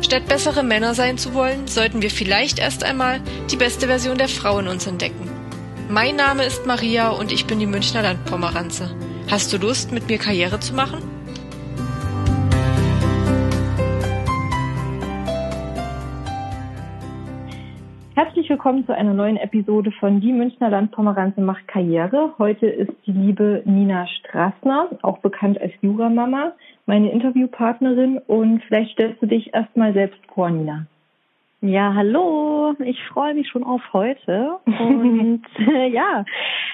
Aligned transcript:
Statt 0.00 0.26
bessere 0.28 0.62
Männer 0.62 0.94
sein 0.94 1.18
zu 1.18 1.34
wollen, 1.34 1.66
sollten 1.66 2.02
wir 2.02 2.10
vielleicht 2.10 2.58
erst 2.58 2.84
einmal 2.84 3.20
die 3.50 3.56
beste 3.56 3.86
Version 3.88 4.16
der 4.16 4.28
Frau 4.28 4.58
in 4.58 4.68
uns 4.68 4.86
entdecken. 4.86 5.28
Mein 5.90 6.16
Name 6.16 6.44
ist 6.44 6.66
Maria 6.66 7.10
und 7.10 7.32
ich 7.32 7.46
bin 7.46 7.58
die 7.58 7.66
Münchner 7.66 8.02
Landpomeranze. 8.02 8.94
Hast 9.30 9.52
du 9.52 9.58
Lust, 9.58 9.92
mit 9.92 10.08
mir 10.08 10.18
Karriere 10.18 10.60
zu 10.60 10.74
machen? 10.74 11.02
Herzlich 18.14 18.50
willkommen 18.50 18.86
zu 18.86 18.94
einer 18.94 19.14
neuen 19.14 19.36
Episode 19.36 19.92
von 19.92 20.20
Die 20.20 20.32
Münchner 20.32 20.70
Landpomeranze 20.70 21.40
macht 21.40 21.68
Karriere. 21.68 22.32
Heute 22.38 22.66
ist 22.66 22.92
die 23.06 23.12
liebe 23.12 23.62
Nina 23.64 24.06
Strassner, 24.06 24.88
auch 25.02 25.18
bekannt 25.18 25.60
als 25.60 25.72
Juramama, 25.82 26.52
meine 26.88 27.12
Interviewpartnerin 27.12 28.18
und 28.26 28.62
vielleicht 28.64 28.92
stellst 28.92 29.22
du 29.22 29.26
dich 29.26 29.54
erstmal 29.54 29.92
selbst 29.92 30.18
vor, 30.34 30.50
Nina. 30.50 30.86
Ja, 31.60 31.92
hallo. 31.92 32.74
Ich 32.78 32.98
freue 33.12 33.34
mich 33.34 33.48
schon 33.48 33.62
auf 33.62 33.82
heute. 33.92 34.58
Und 34.64 35.42
äh, 35.58 35.88
ja, 35.92 36.24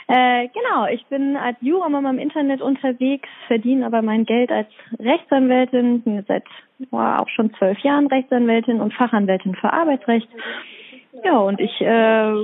äh, 0.07 0.49
genau. 0.49 0.87
Ich 0.93 1.05
bin 1.07 1.37
als 1.37 1.57
Juramama 1.61 2.11
im 2.11 2.19
Internet 2.19 2.63
unterwegs, 2.63 3.29
verdiene 3.49 3.87
aber 3.87 4.03
mein 4.03 4.25
Geld 4.25 4.53
als 4.53 4.69
Rechtsanwältin. 5.01 6.03
Bin 6.03 6.15
jetzt 6.15 6.29
seit 6.29 6.45
oh, 6.93 6.97
auch 6.97 7.29
schon 7.31 7.53
zwölf 7.55 7.79
Jahren 7.81 8.07
Rechtsanwältin 8.07 8.81
und 8.81 8.95
Fachanwältin 8.95 9.57
für 9.57 9.73
Arbeitsrecht. 9.73 10.29
Ja, 11.25 11.39
und 11.39 11.61
ich 11.61 11.81
äh, 11.81 12.35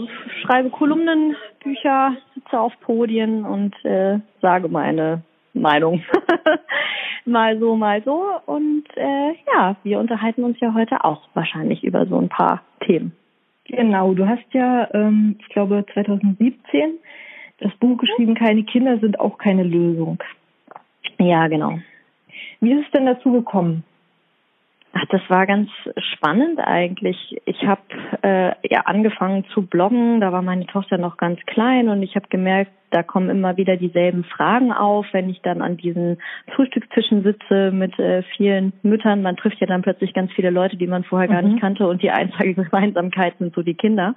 schreibe 0.43 0.71
Kolumnen, 0.71 1.37
Bücher, 1.63 2.17
sitze 2.35 2.59
auf 2.59 2.73
Podien 2.81 3.45
und 3.45 3.75
äh, 3.85 4.19
sage 4.41 4.69
meine 4.69 5.23
Meinung. 5.55 6.03
mal 7.25 7.59
so, 7.59 7.77
mal 7.77 8.03
so. 8.05 8.25
Und 8.47 8.85
äh, 8.97 9.35
ja, 9.53 9.77
wir 9.83 9.99
unterhalten 9.99 10.45
uns 10.45 10.59
ja 10.61 10.75
heute 10.75 11.05
auch 11.05 11.23
wahrscheinlich 11.35 11.85
über 11.85 12.07
so 12.07 12.19
ein 12.19 12.29
paar 12.29 12.63
Themen. 12.81 13.13
Genau, 13.67 14.15
du 14.15 14.27
hast 14.27 14.45
ja, 14.53 14.89
ähm, 14.95 15.37
ich 15.39 15.49
glaube, 15.49 15.85
2017 15.95 16.99
das 17.59 17.73
Buch 17.77 17.99
geschrieben, 17.99 18.35
keine 18.35 18.65
Kinder 18.65 18.99
sind 18.99 19.21
auch 19.21 19.39
keine 19.39 19.63
Lösung. 19.63 20.23
Ja, 21.19 21.47
genau. 21.49 21.79
Wie 22.61 22.73
ist 22.73 22.87
es 22.87 22.91
denn 22.93 23.07
dazu 23.07 23.33
gekommen? 23.33 23.85
Ach, 24.93 25.05
das 25.11 25.21
war 25.29 25.47
ganz 25.47 25.71
spannend 26.15 26.59
eigentlich. 26.59 27.41
Ich 27.45 27.65
habe 27.65 27.81
äh, 28.23 28.53
ja 28.69 28.81
angefangen 28.87 29.45
zu 29.55 29.63
bloggen, 29.63 30.21
da 30.21 30.33
war 30.33 30.43
meine 30.43 30.67
Tochter 30.67 30.99
noch 30.99 31.17
ganz 31.17 31.39
klein 31.47 31.89
und 31.89 32.03
ich 32.03 32.17
habe 32.17 32.27
gemerkt, 32.29 32.73
da 32.91 33.05
kommen 33.05 33.31
immer 33.31 33.57
wieder 33.57 33.77
dieselben 33.77 34.25
Fragen 34.25 34.73
auf, 34.73 35.07
wenn 35.13 35.31
ich 35.31 35.41
dann 35.43 35.63
an 35.63 35.77
diesen 35.77 36.19
Frühstückstischen 36.57 37.23
sitze 37.23 37.71
mit 37.71 37.97
äh, 38.01 38.25
vielen 38.37 38.73
Müttern. 38.83 39.23
Man 39.23 39.37
trifft 39.37 39.61
ja 39.61 39.69
dann 39.69 39.83
plötzlich 39.83 40.13
ganz 40.13 40.33
viele 40.33 40.51
Leute, 40.51 40.77
die 40.77 40.89
man 40.89 41.05
vorher 41.05 41.29
gar 41.29 41.43
nicht 41.43 41.55
mhm. 41.55 41.61
kannte 41.61 41.87
und 41.87 42.03
die 42.03 42.11
einzige 42.11 42.55
Gemeinsamkeit 42.55 43.35
sind 43.39 43.55
so 43.55 43.63
die 43.63 43.75
Kinder. 43.75 44.17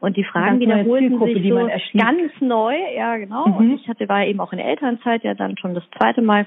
Und 0.00 0.16
die 0.18 0.24
Fragen 0.24 0.60
wiederholten 0.60 1.18
sich 1.20 1.48
so 1.48 1.68
ganz 1.96 2.32
neu, 2.40 2.74
ja 2.94 3.16
genau. 3.16 3.46
Mhm. 3.46 3.56
Und 3.56 3.74
ich 3.76 3.88
hatte 3.88 4.08
war 4.10 4.26
eben 4.26 4.40
auch 4.40 4.52
in 4.52 4.58
der 4.58 4.66
Elternzeit 4.66 5.24
ja 5.24 5.32
dann 5.32 5.56
schon 5.56 5.74
das 5.74 5.84
zweite 5.96 6.20
Mal 6.20 6.46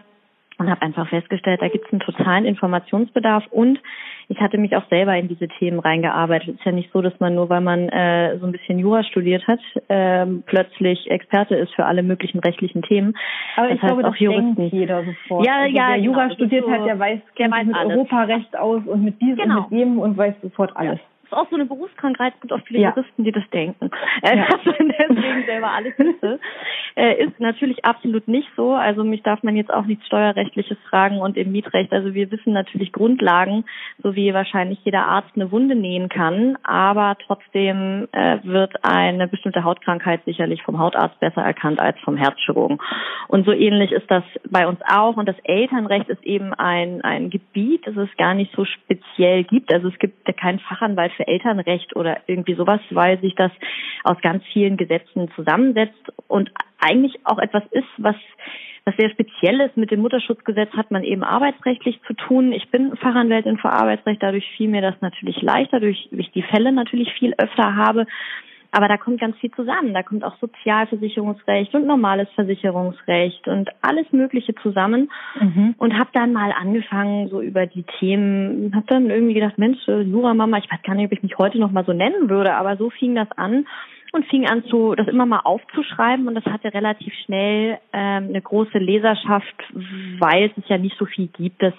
und 0.57 0.69
habe 0.69 0.81
einfach 0.81 1.07
festgestellt, 1.09 1.61
da 1.61 1.67
gibt 1.67 1.85
es 1.85 1.91
einen 1.91 1.99
totalen 1.99 2.45
Informationsbedarf 2.45 3.43
und 3.51 3.79
ich 4.27 4.39
hatte 4.39 4.57
mich 4.57 4.75
auch 4.75 4.87
selber 4.89 5.15
in 5.15 5.27
diese 5.27 5.47
Themen 5.47 5.79
reingearbeitet. 5.79 6.49
Es 6.49 6.55
ist 6.55 6.65
ja 6.65 6.71
nicht 6.71 6.91
so, 6.91 7.01
dass 7.01 7.19
man 7.19 7.35
nur, 7.35 7.49
weil 7.49 7.61
man 7.61 7.89
äh, 7.89 8.37
so 8.39 8.45
ein 8.45 8.51
bisschen 8.51 8.79
Jura 8.79 9.03
studiert 9.03 9.45
hat, 9.47 9.59
ähm, 9.89 10.43
plötzlich 10.45 11.09
Experte 11.11 11.55
ist 11.55 11.73
für 11.75 11.85
alle 11.85 12.03
möglichen 12.03 12.39
rechtlichen 12.39 12.81
Themen. 12.81 13.15
Aber 13.55 13.67
das 13.67 13.75
ich 13.75 13.81
glaube, 13.81 14.01
das 14.01 14.19
Juristen. 14.19 14.55
denkt 14.55 14.73
jeder 14.73 15.03
sofort. 15.03 15.45
Ja, 15.45 15.63
also 15.63 15.75
ja, 15.75 15.89
wer 15.89 15.97
Jura 15.97 16.23
genau, 16.23 16.35
studiert 16.35 16.65
so, 16.65 16.71
hat, 16.71 16.85
der 16.85 16.99
weiß, 16.99 17.19
der 17.37 17.51
weiß 17.51 17.65
mit 17.67 17.75
alles. 17.75 17.93
Europarecht 17.93 18.57
aus 18.57 18.81
und 18.85 19.03
mit 19.03 19.21
diesem 19.21 19.37
genau. 19.37 19.57
und 19.57 19.71
mit 19.71 19.79
jedem 19.79 19.99
und 19.99 20.17
weiß 20.17 20.35
sofort 20.41 20.75
alles. 20.75 20.99
Ja 20.99 21.14
ist 21.25 21.33
auch 21.33 21.49
so 21.49 21.55
eine 21.55 21.65
Berufskrankheit. 21.65 22.33
Es 22.35 22.41
gibt 22.41 22.53
auch 22.53 22.65
viele 22.65 22.79
ja. 22.79 22.89
Juristen, 22.95 23.23
die 23.23 23.31
das 23.31 23.43
denken. 23.51 23.89
Äh, 24.21 24.37
ja. 24.37 24.47
Dass 24.47 24.65
man 24.65 24.93
deswegen 24.99 25.45
selber 25.45 25.69
alles 25.71 25.97
wisse. 25.97 26.39
Äh, 26.95 27.23
ist 27.25 27.39
natürlich 27.39 27.83
absolut 27.83 28.27
nicht 28.27 28.47
so. 28.55 28.73
Also 28.73 29.03
mich 29.03 29.21
darf 29.23 29.43
man 29.43 29.55
jetzt 29.55 29.73
auch 29.73 29.85
nichts 29.85 30.05
Steuerrechtliches 30.05 30.77
fragen 30.89 31.19
und 31.19 31.35
im 31.35 31.51
Mietrecht. 31.51 31.91
Also 31.91 32.13
wir 32.13 32.31
wissen 32.31 32.53
natürlich 32.53 32.91
Grundlagen, 32.91 33.65
so 34.01 34.15
wie 34.15 34.33
wahrscheinlich 34.33 34.79
jeder 34.83 35.05
Arzt 35.05 35.31
eine 35.35 35.51
Wunde 35.51 35.75
nähen 35.75 36.09
kann. 36.09 36.57
Aber 36.63 37.17
trotzdem 37.25 38.07
äh, 38.11 38.37
wird 38.43 38.73
eine 38.83 39.27
bestimmte 39.27 39.63
Hautkrankheit 39.63 40.21
sicherlich 40.25 40.63
vom 40.63 40.79
Hautarzt 40.79 41.19
besser 41.19 41.41
erkannt 41.41 41.79
als 41.79 41.99
vom 41.99 42.15
Herzchirurgen. 42.15 42.79
Und 43.27 43.45
so 43.45 43.51
ähnlich 43.51 43.91
ist 43.91 44.09
das 44.09 44.23
bei 44.49 44.67
uns 44.67 44.79
auch. 44.87 45.17
Und 45.17 45.27
das 45.27 45.37
Elternrecht 45.43 46.07
ist 46.09 46.23
eben 46.23 46.53
ein, 46.53 47.01
ein 47.01 47.29
Gebiet, 47.29 47.85
das 47.85 47.97
es 47.97 48.09
gar 48.17 48.33
nicht 48.33 48.53
so 48.55 48.63
speziell 48.63 49.43
gibt. 49.43 49.73
Also 49.73 49.89
es 49.89 49.99
gibt 49.99 50.25
keinen 50.37 50.59
Fachanwalt 50.59 51.11
für 51.13 51.24
Elternrecht 51.27 51.95
oder 51.95 52.17
irgendwie 52.27 52.55
sowas, 52.55 52.81
weil 52.91 53.19
sich 53.19 53.35
das 53.35 53.51
aus 54.03 54.17
ganz 54.21 54.43
vielen 54.53 54.77
Gesetzen 54.77 55.29
zusammensetzt 55.35 56.11
und 56.27 56.51
eigentlich 56.79 57.19
auch 57.23 57.39
etwas 57.39 57.63
ist, 57.71 57.87
was 57.97 58.15
was 58.85 58.95
sehr 58.97 59.09
speziell 59.09 59.59
ist. 59.61 59.75
Mit 59.77 59.89
dem 59.89 60.01
Mutterschutzgesetz 60.01 60.71
hat 60.73 60.91
man 60.91 61.03
eben 61.03 61.23
arbeitsrechtlich 61.23 61.99
zu 62.05 62.13
tun. 62.13 62.51
Ich 62.51 62.69
bin 62.69 62.95
Fachanwältin 62.95 63.57
für 63.57 63.71
Arbeitsrecht, 63.71 64.21
dadurch 64.21 64.45
fiel 64.55 64.69
mir 64.69 64.81
das 64.81 64.93
natürlich 65.01 65.41
leichter, 65.41 65.79
durch 65.79 66.07
ich 66.11 66.31
die 66.31 66.43
Fälle 66.43 66.71
natürlich 66.71 67.11
viel 67.13 67.33
öfter 67.37 67.75
habe. 67.75 68.05
Aber 68.75 68.89
da 68.89 68.97
kommt 68.97 69.21
ganz 69.21 69.37
viel 69.37 69.51
zusammen. 69.51 69.93
Da 69.93 70.03
kommt 70.03 70.25
auch 70.25 70.35
Sozialversicherungsrecht 70.41 71.73
und 71.75 71.87
normales 71.87 72.27
Versicherungsrecht 72.35 73.47
und 73.47 73.69
alles 73.81 74.05
Mögliche 74.11 74.53
zusammen. 74.55 75.09
Mhm. 75.39 75.75
Und 75.77 75.97
habe 75.97 76.09
dann 76.11 76.33
mal 76.33 76.51
angefangen, 76.51 77.29
so 77.29 77.39
über 77.39 77.67
die 77.67 77.83
Themen, 77.99 78.75
habe 78.75 78.85
dann 78.87 79.09
irgendwie 79.09 79.33
gedacht, 79.33 79.57
Mensch, 79.57 79.79
äh, 79.87 80.01
Jura-Mama, 80.01 80.57
ich 80.57 80.69
weiß 80.69 80.81
gar 80.83 80.93
nicht, 80.93 81.05
ob 81.05 81.13
ich 81.13 81.23
mich 81.23 81.37
heute 81.37 81.57
noch 81.57 81.71
mal 81.71 81.85
so 81.85 81.93
nennen 81.93 82.29
würde, 82.29 82.53
aber 82.53 82.75
so 82.75 82.89
fing 82.89 83.15
das 83.15 83.31
an 83.37 83.65
und 84.15 84.25
fing 84.25 84.47
an, 84.47 84.63
zu, 84.65 84.95
das 84.95 85.07
immer 85.07 85.25
mal 85.25 85.41
aufzuschreiben. 85.43 86.27
Und 86.27 86.35
das 86.35 86.45
hatte 86.45 86.73
relativ 86.73 87.13
schnell 87.25 87.77
ähm, 87.93 88.29
eine 88.29 88.41
große 88.41 88.77
Leserschaft, 88.77 89.55
weil 90.19 90.51
es 90.57 90.63
ja 90.67 90.77
nicht 90.77 90.97
so 90.97 91.05
viel 91.05 91.27
gibt, 91.27 91.61
dass 91.61 91.73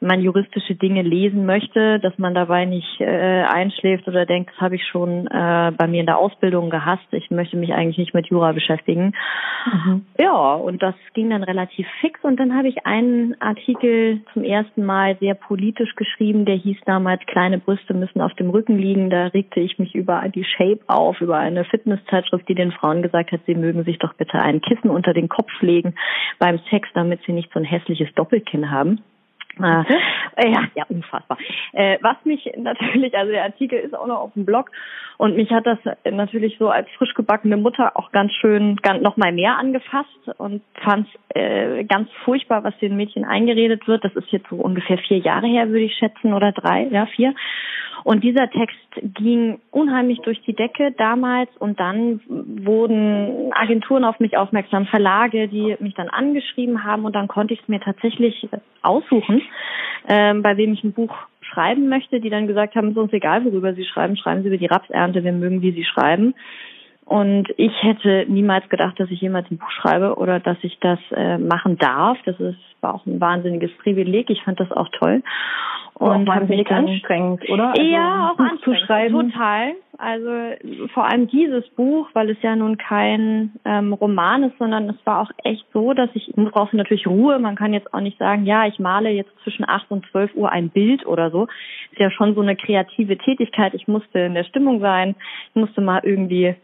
man 0.00 0.20
juristische 0.20 0.76
Dinge 0.76 1.02
lesen 1.02 1.44
möchte, 1.44 1.98
dass 1.98 2.16
man 2.18 2.34
dabei 2.34 2.64
nicht 2.66 3.00
äh, 3.00 3.42
einschläft 3.42 4.06
oder 4.06 4.26
denkt, 4.26 4.50
das 4.52 4.60
habe 4.60 4.76
ich 4.76 4.86
schon 4.86 5.26
äh, 5.26 5.72
bei 5.76 5.88
mir 5.88 6.00
in 6.00 6.06
der 6.06 6.18
Ausbildung 6.18 6.70
gehasst. 6.70 7.06
Ich 7.10 7.30
möchte 7.30 7.56
mich 7.56 7.72
eigentlich 7.72 7.98
nicht 7.98 8.14
mit 8.14 8.28
Jura 8.28 8.52
beschäftigen. 8.52 9.12
Mhm. 9.66 10.04
Ja, 10.18 10.54
und 10.54 10.82
das 10.82 10.94
ging 11.14 11.30
dann 11.30 11.42
relativ 11.42 11.86
fix. 12.00 12.22
Und 12.22 12.38
dann 12.38 12.56
habe 12.56 12.68
ich 12.68 12.86
einen 12.86 13.40
Artikel 13.40 14.20
zum 14.32 14.44
ersten 14.44 14.84
Mal 14.84 15.16
sehr 15.18 15.34
politisch 15.34 15.94
geschrieben, 15.96 16.44
der 16.44 16.56
hieß 16.56 16.78
damals 16.86 17.20
Kleine 17.26 17.58
Brüste 17.58 17.92
müssen 17.92 18.20
auf 18.20 18.34
dem 18.34 18.50
Rücken 18.50 18.78
liegen. 18.78 19.10
Da 19.10 19.26
regte 19.28 19.58
ich 19.58 19.78
mich 19.78 19.94
über 19.96 20.22
die 20.32 20.44
Shape 20.44 20.80
auf, 20.86 21.20
über 21.20 21.38
eine 21.38 21.64
Fitnesszeitschrift, 21.68 22.48
die 22.48 22.54
den 22.54 22.72
Frauen 22.72 23.02
gesagt 23.02 23.32
hat, 23.32 23.40
sie 23.46 23.54
mögen 23.54 23.84
sich 23.84 23.98
doch 23.98 24.14
bitte 24.14 24.38
ein 24.40 24.60
Kissen 24.60 24.90
unter 24.90 25.14
den 25.14 25.28
Kopf 25.28 25.50
legen 25.60 25.94
beim 26.38 26.58
Sex, 26.70 26.88
damit 26.94 27.20
sie 27.26 27.32
nicht 27.32 27.52
so 27.52 27.58
ein 27.58 27.64
hässliches 27.64 28.12
Doppelkinn 28.14 28.70
haben. 28.70 29.02
Äh, 30.36 30.50
ja, 30.50 30.62
ja, 30.74 30.84
unfassbar. 30.88 31.38
Äh, 31.72 31.98
was 32.00 32.16
mich 32.24 32.50
natürlich, 32.56 33.16
also 33.16 33.32
der 33.32 33.44
Artikel 33.44 33.78
ist 33.78 33.94
auch 33.96 34.06
noch 34.06 34.20
auf 34.20 34.32
dem 34.34 34.44
Blog 34.44 34.70
und 35.18 35.34
mich 35.36 35.50
hat 35.50 35.66
das 35.66 35.78
natürlich 36.08 36.56
so 36.58 36.68
als 36.68 36.88
frisch 36.96 37.12
gebackene 37.14 37.56
Mutter 37.56 37.96
auch 37.96 38.12
ganz 38.12 38.32
schön 38.34 38.76
ganz, 38.76 39.02
noch 39.02 39.16
mal 39.16 39.32
mehr 39.32 39.58
angefasst 39.58 40.08
und 40.38 40.62
fand 40.84 41.08
äh, 41.30 41.84
ganz 41.84 42.08
furchtbar, 42.24 42.62
was 42.62 42.78
den 42.78 42.96
Mädchen 42.96 43.24
eingeredet 43.24 43.88
wird. 43.88 44.04
Das 44.04 44.14
ist 44.14 44.30
jetzt 44.30 44.48
so 44.48 44.56
ungefähr 44.56 44.98
vier 44.98 45.18
Jahre 45.18 45.48
her, 45.48 45.68
würde 45.68 45.84
ich 45.84 45.96
schätzen, 45.96 46.34
oder 46.34 46.52
drei, 46.52 46.86
ja, 46.90 47.06
vier. 47.06 47.34
Und 48.04 48.22
dieser 48.22 48.48
Text 48.48 48.78
ging 49.02 49.58
unheimlich 49.70 50.20
durch 50.20 50.40
die 50.42 50.54
Decke 50.54 50.92
damals 50.92 51.50
und 51.58 51.80
dann 51.80 52.20
wurden 52.28 53.52
Agenturen 53.52 54.04
auf 54.04 54.20
mich 54.20 54.36
aufmerksam, 54.36 54.86
Verlage, 54.86 55.48
die 55.48 55.76
mich 55.80 55.94
dann 55.94 56.08
angeschrieben 56.08 56.84
haben 56.84 57.04
und 57.04 57.14
dann 57.14 57.28
konnte 57.28 57.54
ich 57.54 57.60
es 57.60 57.68
mir 57.68 57.80
tatsächlich 57.80 58.48
aussuchen, 58.82 59.42
ähm, 60.08 60.42
bei 60.42 60.56
wem 60.56 60.72
ich 60.72 60.84
ein 60.84 60.92
Buch 60.92 61.14
schreiben 61.40 61.88
möchte, 61.88 62.20
die 62.20 62.30
dann 62.30 62.46
gesagt 62.46 62.74
haben, 62.74 62.88
es 62.88 62.92
ist 62.92 62.98
uns 62.98 63.12
egal, 63.12 63.44
worüber 63.44 63.74
Sie 63.74 63.84
schreiben, 63.84 64.16
schreiben 64.16 64.42
Sie 64.42 64.48
über 64.48 64.58
die 64.58 64.66
Rapsernte, 64.66 65.24
wir 65.24 65.32
mögen, 65.32 65.62
wie 65.62 65.72
Sie 65.72 65.84
schreiben. 65.84 66.34
Und 67.04 67.48
ich 67.56 67.72
hätte 67.82 68.26
niemals 68.28 68.68
gedacht, 68.68 69.00
dass 69.00 69.10
ich 69.10 69.22
jemals 69.22 69.50
ein 69.50 69.56
Buch 69.56 69.70
schreibe 69.70 70.16
oder 70.16 70.40
dass 70.40 70.58
ich 70.60 70.78
das 70.80 70.98
äh, 71.10 71.38
machen 71.38 71.78
darf. 71.78 72.18
Das 72.26 72.38
ist, 72.38 72.58
war 72.82 72.94
auch 72.94 73.06
ein 73.06 73.18
wahnsinniges 73.18 73.70
Privileg. 73.78 74.28
Ich 74.28 74.42
fand 74.42 74.60
das 74.60 74.70
auch 74.72 74.88
toll. 74.90 75.22
und 75.94 76.28
habe 76.28 76.44
mich 76.46 76.68
dann 76.68 76.86
anstrengend, 76.86 77.48
oder? 77.48 77.70
Also 77.70 77.82
ja, 77.82 78.30
auch 78.30 78.38
anstrengend, 78.38 78.62
zu 78.62 78.86
schreiben. 78.86 79.30
total. 79.32 79.72
Also 80.00 80.30
vor 80.94 81.06
allem 81.06 81.26
dieses 81.26 81.68
Buch, 81.70 82.08
weil 82.12 82.30
es 82.30 82.40
ja 82.40 82.54
nun 82.54 82.78
kein 82.78 83.54
ähm, 83.64 83.92
Roman 83.92 84.44
ist, 84.44 84.56
sondern 84.56 84.88
es 84.88 84.96
war 85.04 85.22
auch 85.22 85.30
echt 85.42 85.66
so, 85.72 85.92
dass 85.92 86.08
ich, 86.14 86.32
brauche 86.36 86.76
natürlich 86.76 87.08
Ruhe. 87.08 87.40
Man 87.40 87.56
kann 87.56 87.74
jetzt 87.74 87.92
auch 87.92 88.00
nicht 88.00 88.16
sagen, 88.16 88.46
ja, 88.46 88.64
ich 88.68 88.78
male 88.78 89.10
jetzt 89.10 89.32
zwischen 89.42 89.68
acht 89.68 89.90
und 89.90 90.06
zwölf 90.12 90.32
Uhr 90.36 90.52
ein 90.52 90.70
Bild 90.70 91.04
oder 91.04 91.32
so. 91.32 91.48
Ist 91.90 91.98
ja 91.98 92.12
schon 92.12 92.36
so 92.36 92.42
eine 92.42 92.54
kreative 92.54 93.18
Tätigkeit. 93.18 93.74
Ich 93.74 93.88
musste 93.88 94.20
in 94.20 94.34
der 94.34 94.44
Stimmung 94.44 94.78
sein. 94.78 95.16
Ich 95.50 95.56
musste 95.56 95.80
mal 95.80 96.00
irgendwie 96.04 96.54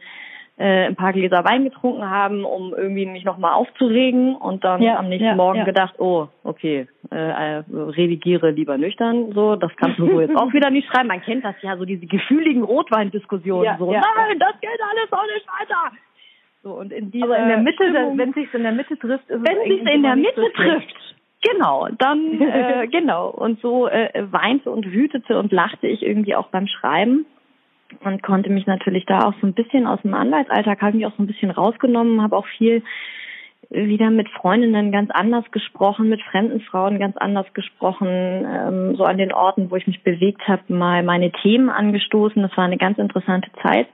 äh, 0.56 0.86
ein 0.86 0.96
paar 0.96 1.12
Gläser 1.12 1.44
Wein 1.44 1.64
getrunken 1.64 2.08
haben, 2.08 2.44
um 2.44 2.74
irgendwie 2.74 3.06
mich 3.06 3.24
nochmal 3.24 3.54
aufzuregen 3.54 4.36
und 4.36 4.62
dann 4.62 4.80
ja, 4.80 4.98
am 4.98 5.08
nächsten 5.08 5.26
ja, 5.26 5.34
Morgen 5.34 5.58
ja. 5.58 5.64
gedacht, 5.64 5.94
oh, 5.98 6.28
okay, 6.44 6.86
äh, 7.10 7.58
äh, 7.58 7.62
redigiere 7.68 8.50
lieber 8.50 8.78
nüchtern, 8.78 9.32
so, 9.32 9.56
das 9.56 9.72
kannst 9.76 9.98
du 9.98 10.06
so 10.06 10.20
jetzt 10.20 10.36
auch 10.36 10.52
wieder 10.52 10.70
nicht 10.70 10.88
schreiben. 10.88 11.08
Man 11.08 11.22
kennt 11.22 11.44
das 11.44 11.56
ja, 11.62 11.76
so 11.76 11.84
diese 11.84 12.06
gefühligen 12.06 12.62
Rotweindiskussionen, 12.62 13.76
so, 13.78 13.90
nein, 13.90 14.38
das 14.38 14.60
geht 14.60 14.70
alles 14.70 15.12
auch 15.12 15.26
nicht 15.34 15.46
weiter. 15.46 15.96
So, 16.62 16.70
und 16.74 16.92
in 16.92 17.10
dieser 17.10 17.26
Aber 17.26 17.38
in 17.38 17.48
der 17.48 17.58
Mitte, 17.58 17.84
wenn 18.16 18.28
es 18.30 18.34
sich 18.34 18.54
in 18.54 18.62
der 18.62 18.72
Mitte 18.72 18.98
trifft, 18.98 19.28
ist 19.28 19.44
wenn 19.44 19.56
es 19.58 19.64
sich 19.64 19.92
in 19.92 20.02
der 20.02 20.16
Mitte 20.16 20.52
trifft, 20.54 20.94
Genau, 21.44 21.88
dann 21.98 22.40
äh, 22.40 22.88
genau 22.88 23.28
und 23.28 23.60
so 23.60 23.86
äh, 23.86 24.24
weinte 24.30 24.70
und 24.70 24.90
wütete 24.90 25.38
und 25.38 25.52
lachte 25.52 25.86
ich 25.86 26.02
irgendwie 26.02 26.34
auch 26.34 26.48
beim 26.48 26.66
Schreiben 26.66 27.26
und 28.02 28.22
konnte 28.22 28.50
mich 28.50 28.66
natürlich 28.66 29.06
da 29.06 29.20
auch 29.20 29.34
so 29.40 29.46
ein 29.46 29.54
bisschen 29.54 29.86
aus 29.86 30.00
dem 30.02 30.14
Anwaltsalltag, 30.14 30.82
habe 30.82 30.96
mich 30.96 31.06
auch 31.06 31.16
so 31.16 31.22
ein 31.22 31.26
bisschen 31.26 31.50
rausgenommen, 31.50 32.22
habe 32.22 32.36
auch 32.36 32.46
viel 32.46 32.82
wieder 33.70 34.10
mit 34.10 34.28
Freundinnen 34.28 34.92
ganz 34.92 35.10
anders 35.10 35.44
gesprochen, 35.50 36.08
mit 36.08 36.22
fremden 36.22 36.60
Frauen 36.60 36.98
ganz 36.98 37.16
anders 37.16 37.46
gesprochen, 37.54 38.08
ähm, 38.08 38.96
so 38.96 39.04
an 39.04 39.16
den 39.18 39.32
Orten, 39.32 39.70
wo 39.70 39.76
ich 39.76 39.86
mich 39.86 40.02
bewegt 40.02 40.46
habe, 40.46 40.62
mal 40.72 41.02
meine 41.02 41.32
Themen 41.32 41.70
angestoßen. 41.70 42.42
Das 42.42 42.56
war 42.56 42.64
eine 42.64 42.76
ganz 42.76 42.98
interessante 42.98 43.50
Zeit 43.62 43.88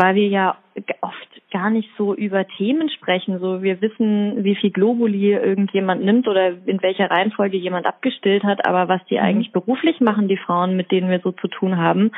weil 0.00 0.14
wir 0.14 0.28
ja 0.28 0.56
oft 1.02 1.29
gar 1.50 1.70
nicht 1.70 1.88
so 1.96 2.14
über 2.14 2.46
Themen 2.46 2.88
sprechen. 2.90 3.38
So, 3.38 3.62
wir 3.62 3.80
wissen, 3.80 4.44
wie 4.44 4.54
viel 4.54 4.70
Globuli 4.70 5.32
irgendjemand 5.32 6.04
nimmt 6.04 6.28
oder 6.28 6.52
in 6.66 6.82
welcher 6.82 7.10
Reihenfolge 7.10 7.56
jemand 7.56 7.86
abgestillt 7.86 8.44
hat, 8.44 8.66
aber 8.66 8.88
was 8.88 9.04
die 9.06 9.16
mhm. 9.16 9.22
eigentlich 9.22 9.52
beruflich 9.52 10.00
machen, 10.00 10.28
die 10.28 10.36
Frauen, 10.36 10.76
mit 10.76 10.90
denen 10.90 11.10
wir 11.10 11.20
so 11.20 11.32
zu 11.32 11.48
tun 11.48 11.76
haben, 11.76 12.12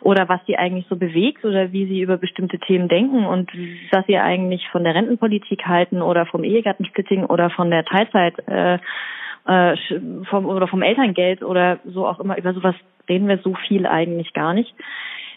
oder 0.00 0.28
was 0.28 0.44
die 0.46 0.58
eigentlich 0.58 0.86
so 0.88 0.96
bewegt 0.96 1.44
oder 1.44 1.72
wie 1.72 1.86
sie 1.86 2.00
über 2.00 2.16
bestimmte 2.16 2.58
Themen 2.58 2.88
denken 2.88 3.26
und 3.26 3.50
was 3.90 4.06
sie 4.06 4.18
eigentlich 4.18 4.68
von 4.70 4.84
der 4.84 4.94
Rentenpolitik 4.94 5.66
halten 5.66 6.02
oder 6.02 6.26
vom 6.26 6.44
Ehegattensplitting 6.44 7.24
oder 7.24 7.50
von 7.50 7.70
der 7.70 7.84
Teilzeit 7.84 8.34
äh, 8.48 8.78
äh, 9.46 9.76
vom 10.28 10.46
oder 10.46 10.66
vom 10.66 10.82
Elterngeld 10.82 11.42
oder 11.42 11.78
so 11.84 12.06
auch 12.06 12.20
immer 12.20 12.36
über 12.36 12.52
sowas 12.52 12.74
reden 13.08 13.28
wir 13.28 13.38
so 13.38 13.54
viel 13.68 13.86
eigentlich 13.86 14.32
gar 14.32 14.54
nicht. 14.54 14.74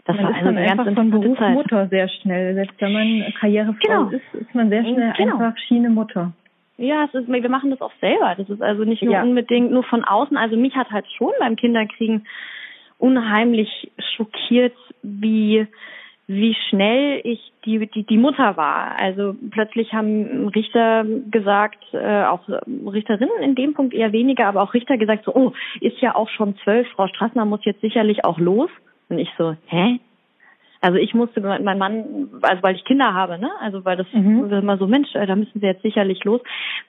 Das 0.10 0.18
man 0.18 0.26
war 0.26 0.40
ist 0.40 0.48
eine 0.48 0.66
ganz 0.66 0.96
von 0.96 1.12
Beruf 1.12 1.38
Zeit. 1.38 1.54
Mutter 1.54 1.88
sehr 1.88 2.10
schnell. 2.10 2.56
Selbst 2.56 2.82
wenn 2.82 2.94
man 2.94 3.34
Karrierefrau 3.40 3.78
genau. 3.80 4.10
ist, 4.10 4.42
ist 4.42 4.56
man 4.56 4.70
sehr 4.70 4.82
schnell 4.82 5.14
genau. 5.16 5.38
einfach 5.38 5.56
Schiene 5.68 5.92
Mutter. 5.92 6.34
Ja, 6.78 7.06
es 7.06 7.14
ist, 7.14 7.28
wir 7.28 7.50
machen 7.50 7.70
das 7.70 7.80
auch 7.82 7.92
selber. 8.02 8.34
Das 8.36 8.50
ist 8.50 8.62
also 8.62 8.86
nicht 8.86 9.04
nur 9.04 9.14
ja. 9.14 9.22
unbedingt 9.22 9.72
nur 9.72 9.84
von 9.84 10.04
außen. 10.04 10.36
Also 10.36 10.58
mich 10.58 10.76
hat 10.76 10.90
halt 10.90 11.06
schon 11.16 11.32
beim 11.40 11.56
Kinderkriegen 11.58 12.26
unheimlich 12.98 13.92
schockiert, 14.16 14.74
wie 15.04 15.68
wie 16.26 16.56
schnell 16.70 17.22
ich 17.24 17.52
die, 17.66 17.88
die, 17.88 18.04
die 18.04 18.18
Mutter 18.18 18.56
war. 18.56 19.00
Also 19.00 19.36
plötzlich 19.50 19.94
haben 19.94 20.48
Richter 20.50 21.04
gesagt, 21.32 21.84
äh, 21.92 22.24
auch 22.24 22.48
Richterinnen 22.48 23.42
in 23.42 23.56
dem 23.56 23.74
Punkt 23.74 23.96
eher 23.96 24.12
weniger, 24.12 24.46
aber 24.46 24.62
auch 24.62 24.76
Richter 24.76 24.98
gesagt, 24.98 25.26
so, 25.26 25.34
oh, 25.34 25.54
ist 25.82 26.00
ja 26.02 26.16
auch 26.16 26.30
schon 26.30 26.56
zwölf, 26.64 26.88
Frau 26.90 27.08
Strassner 27.08 27.46
muss 27.46 27.66
jetzt 27.66 27.82
sicherlich 27.82 28.26
auch 28.26 28.38
los. 28.38 28.70
Und 29.10 29.20
ich 29.20 29.30
so, 29.38 29.56
hä? 29.68 30.00
Also 30.82 30.98
ich 30.98 31.14
musste, 31.14 31.42
mein 31.42 31.78
Mann, 31.78 32.30
also 32.42 32.64
weil 32.64 32.76
ich 32.76 32.86
Kinder 32.86 33.14
habe, 33.14 33.38
ne? 33.38 33.50
Also 33.60 33.84
weil 33.84 33.98
das 33.98 34.08
mhm. 34.14 34.50
immer 34.50 34.78
so, 34.78 34.88
Mensch, 34.88 35.14
äh, 35.14 35.26
da 35.26 35.36
müssen 35.36 35.60
sie 35.60 35.66
jetzt 35.66 35.82
sicherlich 35.82 36.24
los. 36.24 36.40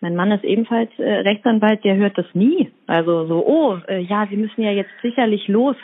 Mein 0.01 0.15
Mann 0.15 0.31
ist 0.31 0.45
ebenfalls 0.45 0.91
äh, 0.99 1.21
Rechtsanwalt, 1.21 1.83
der 1.83 1.97
hört 1.97 2.17
das 2.17 2.27
nie. 2.33 2.71
Also 2.87 3.27
so, 3.27 3.45
oh, 3.45 3.79
äh, 3.89 4.01
ja, 4.01 4.27
Sie 4.31 4.37
müssen 4.37 4.63
ja 4.63 4.71
jetzt 4.71 4.93
sicherlich 5.03 5.49
los 5.49 5.75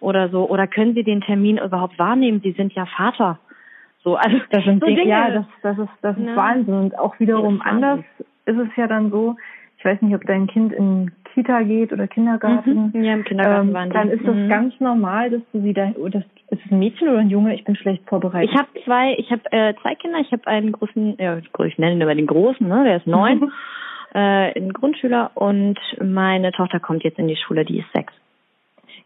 oder 0.00 0.30
so. 0.30 0.48
Oder 0.48 0.66
können 0.66 0.94
Sie 0.94 1.04
den 1.04 1.20
Termin 1.20 1.58
überhaupt 1.58 1.98
wahrnehmen? 1.98 2.40
Sie 2.42 2.52
sind 2.52 2.72
ja 2.72 2.86
Vater. 2.86 3.38
So, 4.02 4.16
also 4.16 4.38
das 4.50 4.64
sind 4.64 4.80
so 4.80 4.86
Dinge, 4.86 5.06
ja, 5.06 5.30
das, 5.30 5.44
das 5.62 5.78
ist 5.78 5.90
das 6.00 6.16
ist 6.16 6.24
ne? 6.24 6.34
Wahnsinn. 6.34 6.74
Und 6.74 6.98
auch 6.98 7.20
wiederum 7.20 7.60
anders 7.60 8.00
ist 8.46 8.58
es 8.58 8.68
ja 8.76 8.86
dann 8.86 9.10
so, 9.10 9.36
ich 9.82 9.84
weiß 9.84 10.00
nicht, 10.00 10.14
ob 10.14 10.24
dein 10.26 10.46
Kind 10.46 10.72
in 10.72 11.10
Kita 11.34 11.62
geht 11.62 11.92
oder 11.92 12.06
Kindergarten. 12.06 12.92
Mhm. 12.94 13.02
Ja, 13.02 13.14
im 13.14 13.24
Kindergarten 13.24 13.68
ähm, 13.68 13.74
waren 13.74 13.90
die. 13.90 13.94
Dann 13.94 14.10
ist 14.10 14.24
das 14.24 14.36
mhm. 14.36 14.48
ganz 14.48 14.78
normal, 14.78 15.30
dass 15.30 15.40
du 15.52 15.60
sie 15.60 15.72
da, 15.72 15.90
das, 16.10 16.22
ist 16.50 16.64
es 16.64 16.70
ein 16.70 16.78
Mädchen 16.78 17.08
oder 17.08 17.18
ein 17.18 17.30
Junge? 17.30 17.52
Ich 17.52 17.64
bin 17.64 17.74
schlecht 17.74 18.08
vorbereitet. 18.08 18.50
Ich 18.52 18.56
habe 18.56 18.68
zwei, 18.84 19.14
ich 19.18 19.28
habe 19.32 19.42
äh, 19.50 19.74
zwei 19.82 19.96
Kinder. 19.96 20.20
Ich 20.20 20.30
habe 20.30 20.46
einen 20.46 20.70
großen, 20.70 21.16
ja, 21.18 21.36
ich 21.38 21.78
nenne 21.78 21.96
ihn 21.96 22.00
immer 22.00 22.14
den 22.14 22.28
großen, 22.28 22.66
ne? 22.66 22.84
Der 22.84 22.98
ist 22.98 23.08
neun, 23.08 23.40
mhm. 23.40 23.52
äh, 24.14 24.56
ein 24.56 24.72
Grundschüler 24.72 25.32
und 25.34 25.80
meine 26.00 26.52
Tochter 26.52 26.78
kommt 26.78 27.02
jetzt 27.02 27.18
in 27.18 27.26
die 27.26 27.36
Schule, 27.36 27.64
die 27.64 27.80
ist 27.80 27.92
sechs. 27.92 28.12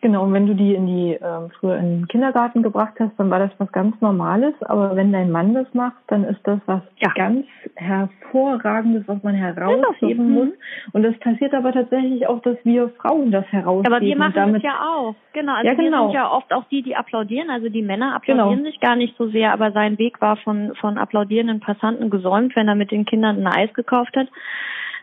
Genau, 0.01 0.25
und 0.25 0.33
wenn 0.33 0.47
du 0.47 0.55
die 0.55 0.75
in 0.75 0.87
die 0.87 1.13
ähm, 1.13 1.51
früher 1.59 1.77
in 1.79 2.01
den 2.01 2.09
Kindergarten 2.09 2.63
gebracht 2.63 2.95
hast, 2.99 3.13
dann 3.19 3.31
war 3.31 3.39
das 3.39 3.51
was 3.59 3.71
ganz 3.73 3.99
Normales. 4.01 4.55
Aber 4.63 4.95
wenn 4.95 5.13
dein 5.13 5.31
Mann 5.31 5.55
das 5.55 5.73
macht, 5.75 5.97
dann 6.09 6.25
ist 6.25 6.41
das 6.45 6.61
was 6.67 6.83
ja. 6.99 7.11
ganz 7.15 7.47
hervorragendes, 7.77 9.05
was 9.07 9.23
man 9.23 9.35
herausheben 9.35 10.29
so. 10.29 10.45
muss. 10.45 10.49
Und 10.93 11.03
das 11.03 11.19
passiert 11.19 11.55
aber 11.55 11.73
tatsächlich 11.73 12.27
auch, 12.27 12.41
dass 12.43 12.57
wir 12.65 12.91
Frauen 13.01 13.31
das 13.31 13.47
herausheben. 13.51 13.93
Aber 13.93 14.05
wir 14.05 14.17
machen 14.17 14.33
damit, 14.35 14.57
das 14.57 14.63
ja 14.65 14.81
auch. 14.81 15.15
Genau, 15.33 15.55
also 15.55 15.67
ja, 15.67 15.75
genau. 15.75 16.03
wir 16.03 16.07
sind 16.09 16.15
ja 16.15 16.31
oft 16.31 16.53
auch 16.53 16.65
die, 16.65 16.83
die 16.83 16.97
applaudieren. 16.97 17.51
Also 17.51 17.69
die 17.69 17.83
Männer 17.83 18.15
applaudieren 18.15 18.59
genau. 18.59 18.71
sich 18.71 18.81
gar 18.81 18.97
nicht 18.97 19.17
so 19.17 19.29
sehr, 19.29 19.53
aber 19.53 19.73
sein 19.73 19.99
Weg 19.99 20.21
war 20.21 20.37
von 20.37 20.75
von 20.81 20.99
applaudierenden 20.99 21.61
Passanten 21.61 22.11
gesäumt, 22.11 22.55
wenn 22.57 22.69
er 22.69 22.75
mit 22.75 22.91
den 22.91 23.05
Kindern 23.05 23.39
ein 23.39 23.47
Eis 23.47 23.73
gekauft 23.75 24.17
hat. 24.17 24.29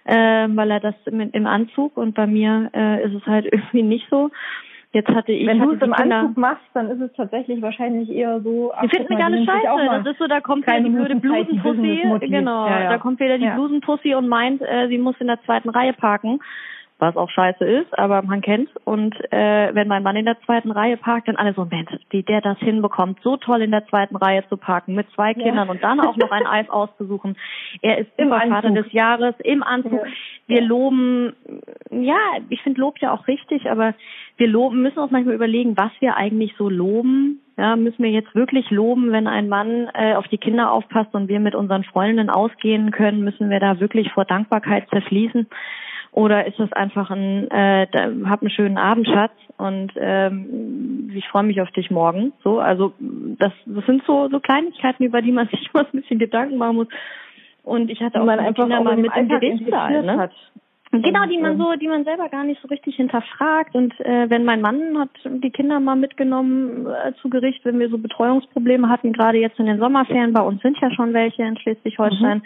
Äh, 0.05 0.47
weil 0.49 0.69
er 0.69 0.81
das 0.81 0.95
mit, 1.09 1.33
im 1.33 1.47
Anzug 1.47 1.95
und 1.95 2.13
bei 2.13 2.27
mir 2.27 2.69
äh, 2.73 3.05
ist 3.05 3.13
es 3.13 3.25
halt 3.25 3.45
irgendwie 3.51 3.83
nicht 3.83 4.07
so. 4.09 4.29
Jetzt 4.93 5.09
hatte 5.09 5.31
ich. 5.31 5.47
Wenn 5.47 5.59
du 5.59 5.71
es 5.71 5.81
im 5.81 5.91
Anzug 5.91 6.37
machst, 6.37 6.63
dann 6.75 6.89
ist 6.91 7.01
es 7.01 7.11
tatsächlich 7.13 7.61
wahrscheinlich 7.63 8.11
eher 8.11 8.39
so. 8.41 8.71
Wir 8.79 8.89
finden 8.89 9.17
gar 9.17 9.31
nicht 9.31 9.49
scheiße. 9.49 9.85
Das 9.87 10.05
ist 10.05 10.19
so, 10.19 10.27
da 10.27 10.39
kommt 10.39 10.67
wieder 10.67 10.79
die 10.81 10.89
blöde 10.89 11.15
Blusenpussy. 11.15 12.27
Genau, 12.29 12.67
ja, 12.67 12.83
ja. 12.83 12.89
da 12.91 12.97
kommt 12.99 13.19
wieder 13.19 13.39
die 13.39 13.45
ja. 13.45 13.55
Blusenpussy 13.55 14.13
und 14.13 14.27
meint, 14.27 14.61
äh, 14.61 14.87
sie 14.89 14.99
muss 14.99 15.15
in 15.19 15.27
der 15.27 15.41
zweiten 15.43 15.69
Reihe 15.69 15.93
parken 15.93 16.39
was 17.03 17.17
auch 17.17 17.29
scheiße 17.29 17.65
ist, 17.65 18.00
aber 18.00 18.22
man 18.22 18.41
kennt's. 18.41 18.72
Und 18.86 19.13
äh, 19.31 19.75
wenn 19.75 19.89
mein 19.89 20.03
Mann 20.03 20.15
in 20.15 20.25
der 20.25 20.39
zweiten 20.45 20.72
Reihe 20.72 20.95
parkt, 20.95 21.27
dann 21.27 21.36
alle 21.36 21.53
so, 21.53 21.65
Mensch, 21.65 21.91
wie 22.12 22.24
der 22.24 22.39
das 22.39 22.57
hinbekommt, 22.60 23.19
so 23.22 23.36
toll 23.36 23.62
in 23.62 23.72
der 23.72 23.86
zweiten 23.88 24.15
Reihe 24.15 24.48
zu 24.48 24.55
parken, 24.55 24.95
mit 24.95 25.07
zwei 25.13 25.33
Kindern 25.33 25.67
ja. 25.67 25.72
und 25.72 25.83
dann 25.83 26.00
auch 26.00 26.15
noch 26.15 26.31
ein 26.31 26.48
Eis 26.48 26.69
auszusuchen. 26.69 27.36
Er 27.81 27.98
ist 27.98 28.10
im 28.15 28.29
Vater 28.29 28.72
des 28.72 28.91
Jahres, 28.93 29.36
im 29.43 29.63
Anzug. 29.63 29.91
Ja. 30.05 30.12
Wir 30.48 30.62
loben, 30.62 31.33
ja, 31.91 32.19
ich 32.50 32.62
finde 32.62 32.79
Lob 32.79 33.00
ja 33.00 33.13
auch 33.13 33.27
richtig, 33.27 33.69
aber 33.69 33.93
wir 34.38 34.48
loben, 34.48 34.81
müssen 34.81 35.00
uns 35.00 35.12
manchmal 35.12 35.36
überlegen, 35.36 35.77
was 35.77 35.91
wir 36.00 36.15
eigentlich 36.15 36.55
so 36.57 36.69
loben. 36.69 37.39
Ja, 37.55 37.75
müssen 37.75 38.01
wir 38.01 38.10
jetzt 38.10 38.33
wirklich 38.33 38.72
loben, 38.72 39.12
wenn 39.12 39.27
ein 39.27 39.48
Mann 39.48 39.88
äh, 39.93 40.15
auf 40.15 40.27
die 40.29 40.39
Kinder 40.39 40.72
aufpasst 40.72 41.13
und 41.13 41.27
wir 41.27 41.39
mit 41.39 41.53
unseren 41.53 41.83
Freundinnen 41.83 42.31
ausgehen 42.31 42.89
können, 42.89 43.24
müssen 43.24 43.51
wir 43.51 43.60
da 43.60 43.79
wirklich 43.79 44.12
vor 44.12 44.25
Dankbarkeit 44.25 44.89
zerfließen? 44.89 45.48
Oder 46.13 46.46
ist 46.46 46.60
es 46.60 46.72
einfach 46.74 47.10
ein, 47.10 47.50
äh, 47.50 47.88
hab 48.25 48.41
einen 48.41 48.51
schönen 48.51 48.77
Abend, 48.77 49.08
Schatz, 49.08 49.34
und 49.58 49.91
ähm, 49.98 51.12
ich 51.15 51.27
freue 51.27 51.43
mich 51.43 51.60
auf 51.62 51.72
dich 51.72 51.89
morgen. 51.89 52.34
So, 52.43 52.60
also 52.60 52.93
das, 53.00 53.51
das 53.65 53.86
sind 53.86 54.03
so 54.05 54.29
so 54.29 54.39
Kleinigkeiten, 54.39 55.03
über 55.03 55.22
die 55.22 55.32
man 55.32 55.48
sich 55.51 55.74
mal 55.74 55.86
ein 55.86 56.01
bisschen 56.01 56.20
Gedanken 56.20 56.58
machen 56.58 56.75
muss. 56.75 56.88
Und 57.63 57.89
ich 57.89 58.01
hatte 58.01 58.22
auch 58.22 58.25
man 58.25 58.39
einfach 58.39 58.63
Kinder 58.63 58.82
mal 58.82 58.98
mit 58.98 59.15
im 59.15 59.27
Gerichtssaal, 59.27 60.03
ne? 60.03 60.17
Hat. 60.17 60.32
Genau, 60.91 61.25
die 61.25 61.39
man 61.39 61.58
so, 61.58 61.74
die 61.74 61.88
man 61.88 62.03
selber 62.03 62.29
gar 62.29 62.43
nicht 62.43 62.62
so 62.62 62.67
richtig 62.67 62.98
hinterfragt. 62.98 63.74
Und 63.74 64.00
äh, 64.01 64.29
wenn 64.29 64.46
mein 64.46 64.62
Mann 64.62 65.00
hat 65.00 65.10
die 65.25 65.50
Kinder 65.50 65.79
mal 65.79 65.96
mitgenommen 65.96 66.86
äh, 66.86 67.13
zu 67.20 67.29
Gericht, 67.29 67.65
wenn 67.65 67.79
wir 67.79 67.89
so 67.89 67.98
Betreuungsprobleme 67.98 68.88
hatten, 68.89 69.12
gerade 69.12 69.39
jetzt 69.39 69.58
in 69.60 69.65
den 69.65 69.79
Sommerferien, 69.79 70.34
bei 70.34 70.41
uns 70.41 70.62
sind 70.62 70.77
ja 70.79 70.91
schon 70.91 71.13
welche 71.13 71.41
in 71.41 71.58
Schleswig-Holstein. 71.58 72.39
Mhm. 72.39 72.43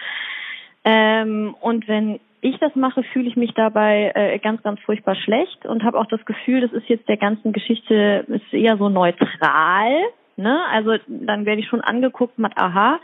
Ähm, 0.89 1.53
und 1.59 1.85
wenn 1.89 2.21
ich 2.39 2.57
das 2.59 2.73
mache, 2.75 3.03
fühle 3.03 3.27
ich 3.27 3.35
mich 3.35 3.53
dabei 3.55 4.13
äh, 4.15 4.39
ganz, 4.39 4.63
ganz 4.63 4.79
furchtbar 4.79 5.15
schlecht 5.15 5.65
und 5.65 5.83
habe 5.83 5.99
auch 5.99 6.05
das 6.05 6.23
Gefühl, 6.23 6.61
das 6.61 6.71
ist 6.71 6.87
jetzt 6.87 7.09
der 7.09 7.17
ganzen 7.17 7.51
Geschichte 7.51 8.25
ist 8.29 8.53
eher 8.53 8.77
so 8.77 8.87
neutral. 8.87 9.91
Ne? 10.37 10.61
Also 10.71 10.95
dann 11.07 11.45
werde 11.45 11.59
ich 11.59 11.67
schon 11.67 11.81
angeguckt 11.81 12.39
mit, 12.39 12.53
aha, 12.55 13.01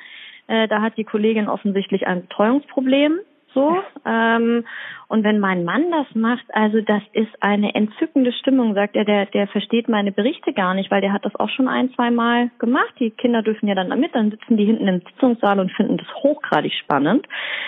äh, 0.47 0.69
da 0.69 0.81
hat 0.81 0.95
die 0.95 1.03
Kollegin 1.03 1.49
offensichtlich 1.49 2.07
ein 2.07 2.21
Betreuungsproblem. 2.21 3.19
So. 3.53 3.77
Ähm, 4.05 4.65
und 5.07 5.23
wenn 5.23 5.39
mein 5.39 5.63
Mann 5.63 5.91
das 5.91 6.07
macht, 6.15 6.43
also 6.53 6.81
das 6.81 7.03
ist 7.13 7.31
eine 7.39 7.75
entzückende 7.75 8.33
Stimmung, 8.33 8.73
sagt 8.73 8.95
er, 8.95 9.05
der, 9.05 9.27
der 9.27 9.47
versteht 9.47 9.87
meine 9.87 10.11
Berichte 10.11 10.53
gar 10.53 10.73
nicht, 10.73 10.89
weil 10.89 11.01
der 11.01 11.13
hat 11.13 11.23
das 11.23 11.35
auch 11.35 11.49
schon 11.49 11.67
ein, 11.67 11.93
zwei 11.93 12.09
Mal 12.09 12.49
gemacht. 12.57 12.93
Die 12.99 13.11
Kinder 13.11 13.43
dürfen 13.43 13.67
ja 13.67 13.75
dann 13.75 13.89
damit, 13.89 14.15
dann 14.15 14.31
sitzen 14.31 14.57
die 14.57 14.65
hinten 14.65 14.87
im 14.87 15.01
Sitzungssaal 15.01 15.59
und 15.59 15.71
finden 15.71 15.97
das 15.97 16.07
hochgradig 16.15 16.73
spannend, 16.73 17.27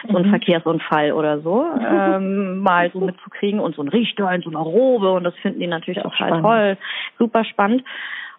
so 0.10 0.18
ein 0.18 0.26
mhm. 0.26 0.30
Verkehrsunfall 0.30 1.12
oder 1.12 1.40
so, 1.42 1.66
ähm, 1.88 2.60
mal 2.64 2.90
so 2.92 3.00
mitzukriegen 3.00 3.60
und 3.60 3.76
so 3.76 3.84
ein 3.84 3.90
Richter 3.90 4.32
in 4.34 4.42
so 4.42 4.50
einer 4.50 4.60
Robe 4.60 5.12
und 5.12 5.24
das 5.24 5.36
finden 5.36 5.60
die 5.60 5.68
natürlich 5.68 6.04
auch 6.04 6.16
total 6.16 6.42
toll, 6.42 6.78
super 7.20 7.46
spannend. 7.46 7.84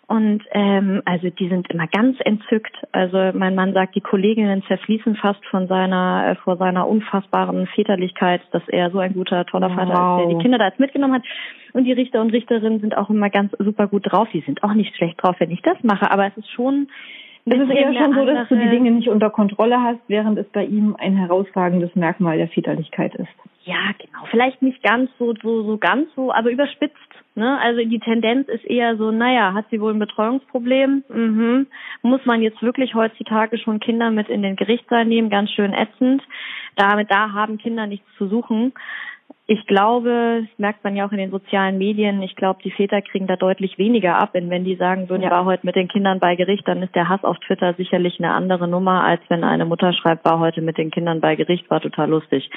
Und 0.09 0.45
ähm, 0.53 1.03
also 1.05 1.31
die 1.31 1.49
sind 1.49 1.69
immer 1.71 1.89
ganz 1.89 2.17
entzückt. 2.21 2.77
Also 2.93 3.37
mein 3.37 3.57
Mann 3.57 3.73
sagt, 3.73 3.97
die 3.97 4.01
Kolleginnen 4.01 4.63
zerfließen 4.69 5.17
fast 5.17 5.45
von 5.47 5.67
seiner 5.67 6.29
äh, 6.31 6.35
vor 6.37 6.57
seiner 6.57 6.87
unfassbaren 6.87 7.67
Väterlichkeit, 7.67 8.41
dass 8.53 8.63
er 8.69 8.91
so 8.93 9.01
ein 9.01 9.15
guter, 9.15 9.45
toller 9.47 9.71
Vater 9.71 9.95
wow. 9.95 10.21
ist, 10.21 10.27
der 10.29 10.37
die 10.37 10.43
Kinder 10.43 10.59
da 10.59 10.67
jetzt 10.69 10.79
mitgenommen 10.79 11.15
hat. 11.15 11.25
Und 11.73 11.85
die 11.85 11.93
Richter 11.93 12.21
und 12.21 12.31
Richterinnen 12.31 12.81
sind 12.81 12.97
auch 12.97 13.11
immer 13.11 13.31
ganz 13.31 13.53
super 13.59 13.89
gut 13.89 14.11
drauf. 14.11 14.29
Die 14.33 14.43
sind 14.43 14.63
auch 14.63 14.75
nicht 14.75 14.95
schlecht 14.95 15.21
drauf, 15.21 15.37
wenn 15.41 15.51
ich 15.51 15.63
das 15.63 15.83
mache, 15.83 16.09
aber 16.11 16.29
es 16.29 16.37
ist 16.37 16.51
schon 16.51 16.87
es 17.49 17.61
ist 17.61 17.71
eher 17.71 17.95
schon 17.95 18.13
so, 18.13 18.25
dass 18.27 18.49
du 18.49 18.57
die 18.57 18.71
Dinge 18.71 18.91
nicht 18.91 19.09
unter 19.09 19.31
Kontrolle 19.31 19.81
hast, 19.81 20.01
während 20.09 20.37
es 20.37 20.49
bei 20.49 20.65
ihm 20.65 20.97
ein 20.99 21.17
herausragendes 21.17 21.95
Merkmal 21.95 22.39
der 22.39 22.49
Väterlichkeit 22.49 23.15
ist. 23.15 23.29
Ja, 23.65 23.93
genau. 23.99 24.27
Vielleicht 24.31 24.63
nicht 24.63 24.83
ganz 24.83 25.11
so, 25.17 25.33
so, 25.41 25.63
so 25.63 25.79
ganz 25.79 26.09
so, 26.17 26.33
aber 26.33 26.51
überspitzt. 26.51 26.97
Ne? 27.37 27.59
Also 27.61 27.85
die 27.85 28.01
Tendenz 28.01 28.49
ist 28.49 28.65
eher 28.65 28.97
so, 28.97 29.11
naja, 29.11 29.53
hat 29.53 29.67
sie 29.71 29.81
wohl 29.81 29.93
ein 29.93 29.99
Betreuungsproblem? 29.99 31.05
Mhm. 31.09 31.67
Muss 32.01 32.25
man 32.25 32.41
jetzt 32.41 32.63
wirklich 32.63 32.95
heutzutage 32.95 33.59
schon 33.59 33.79
Kinder 33.79 34.11
mit 34.11 34.31
in 34.31 34.43
den 34.43 34.57
Gerichtssaal 34.57 35.05
nehmen? 35.05 35.29
Ganz 35.29 35.51
schön 35.51 35.75
ätzend. 35.75 36.23
Damit, 36.77 37.11
da 37.11 37.33
haben 37.33 37.59
Kinder 37.59 37.87
nichts 37.87 38.07
zu 38.17 38.27
suchen. 38.27 38.73
Ich 39.49 39.65
glaube, 39.67 40.43
das 40.43 40.59
merkt 40.59 40.83
man 40.83 40.97
ja 40.97 41.07
auch 41.07 41.13
in 41.13 41.19
den 41.19 41.31
sozialen 41.31 41.79
Medien, 41.79 42.21
ich 42.21 42.35
glaube, 42.35 42.61
die 42.65 42.73
Väter 42.73 43.01
kriegen 43.01 43.29
da 43.29 43.37
deutlich 43.37 43.79
weniger 43.79 44.19
ab. 44.19 44.31
Und 44.35 44.51
wenn 44.51 44.65
die 44.65 44.75
sagen 44.75 45.09
würden, 45.09 45.23
ja. 45.23 45.31
war 45.31 45.45
heute 45.45 45.65
mit 45.65 45.77
den 45.77 45.87
Kindern 45.87 46.19
bei 46.19 46.35
Gericht, 46.35 46.67
dann 46.67 46.83
ist 46.83 46.95
der 46.97 47.09
Hass 47.09 47.23
auf 47.23 47.39
Twitter 47.39 47.75
sicherlich 47.75 48.19
eine 48.19 48.33
andere 48.33 48.67
Nummer, 48.67 49.05
als 49.05 49.21
wenn 49.29 49.45
eine 49.45 49.65
Mutter 49.65 49.93
schreibt, 49.93 50.25
war 50.25 50.41
heute 50.41 50.63
mit 50.63 50.79
den 50.79 50.91
Kindern 50.91 51.21
bei 51.21 51.37
Gericht, 51.37 51.71
war 51.71 51.81
total 51.81 52.11
lustig. 52.11 52.51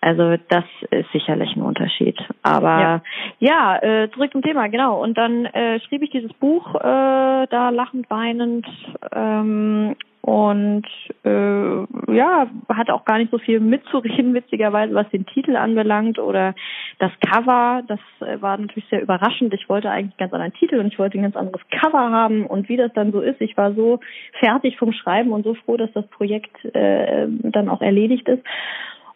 Also 0.00 0.36
das 0.48 0.64
ist 0.90 1.10
sicherlich 1.12 1.56
ein 1.56 1.62
Unterschied. 1.62 2.18
Aber 2.42 2.80
ja, 2.80 3.02
ja 3.38 3.82
äh, 3.82 4.10
zurück 4.10 4.30
zum 4.30 4.42
Thema, 4.42 4.68
genau. 4.68 5.02
Und 5.02 5.18
dann 5.18 5.46
äh, 5.46 5.80
schrieb 5.80 6.02
ich 6.02 6.10
dieses 6.10 6.32
Buch, 6.34 6.74
äh, 6.76 7.46
da 7.48 7.70
lachend, 7.70 8.08
weinend 8.10 8.66
ähm, 9.12 9.96
und 10.22 10.86
äh, 11.24 12.14
ja, 12.14 12.46
hat 12.68 12.90
auch 12.90 13.04
gar 13.04 13.18
nicht 13.18 13.32
so 13.32 13.38
viel 13.38 13.58
mitzureden, 13.58 14.34
witzigerweise, 14.34 14.94
was 14.94 15.10
den 15.10 15.26
Titel 15.26 15.56
anbelangt 15.56 16.11
oder 16.18 16.54
das 16.98 17.12
Cover. 17.20 17.82
Das 17.86 18.00
äh, 18.20 18.40
war 18.40 18.56
natürlich 18.56 18.88
sehr 18.90 19.02
überraschend. 19.02 19.54
Ich 19.54 19.68
wollte 19.68 19.90
eigentlich 19.90 20.12
einen 20.18 20.30
ganz 20.30 20.32
anderen 20.32 20.54
Titel 20.54 20.78
und 20.78 20.86
ich 20.86 20.98
wollte 20.98 21.18
ein 21.18 21.22
ganz 21.22 21.36
anderes 21.36 21.62
Cover 21.70 22.10
haben. 22.10 22.46
Und 22.46 22.68
wie 22.68 22.76
das 22.76 22.92
dann 22.94 23.12
so 23.12 23.20
ist, 23.20 23.40
ich 23.40 23.56
war 23.56 23.72
so 23.74 24.00
fertig 24.38 24.78
vom 24.78 24.92
Schreiben 24.92 25.32
und 25.32 25.44
so 25.44 25.54
froh, 25.54 25.76
dass 25.76 25.92
das 25.92 26.06
Projekt 26.08 26.64
äh, 26.74 27.26
dann 27.28 27.68
auch 27.68 27.80
erledigt 27.80 28.28
ist. 28.28 28.42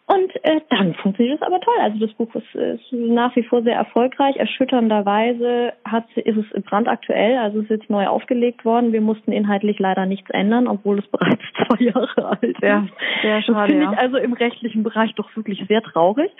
Und 0.09 0.33
äh, 0.43 0.61
dann 0.69 0.93
funktioniert 0.93 1.41
es 1.41 1.45
aber 1.45 1.59
toll. 1.59 1.75
Also 1.81 1.99
das 1.99 2.13
Buch 2.13 2.33
ist, 2.33 2.55
ist 2.55 2.93
nach 2.93 3.35
wie 3.35 3.43
vor 3.43 3.61
sehr 3.63 3.75
erfolgreich. 3.75 4.37
Erschütternderweise 4.37 5.73
hat, 5.83 6.05
ist 6.15 6.37
es 6.37 6.63
brandaktuell, 6.63 7.37
also 7.37 7.57
es 7.57 7.65
ist 7.65 7.71
jetzt 7.71 7.89
neu 7.89 8.07
aufgelegt 8.07 8.63
worden. 8.63 8.93
Wir 8.93 9.01
mussten 9.01 9.33
inhaltlich 9.33 9.79
leider 9.79 10.05
nichts 10.05 10.29
ändern, 10.29 10.69
obwohl 10.69 10.99
es 10.99 11.07
bereits 11.11 11.43
zwei 11.57 11.83
Jahre 11.83 12.25
alt 12.25 12.41
ist. 12.41 12.61
Ja, 12.61 12.87
sehr 13.21 13.41
schade. 13.41 13.57
Das 13.57 13.67
finde 13.67 13.83
ich 13.83 13.91
ja. 13.91 13.97
also 13.97 14.15
im 14.15 14.31
rechtlichen 14.31 14.83
Bereich 14.83 15.13
doch 15.15 15.35
wirklich 15.35 15.65
sehr 15.67 15.81
traurig. 15.81 16.31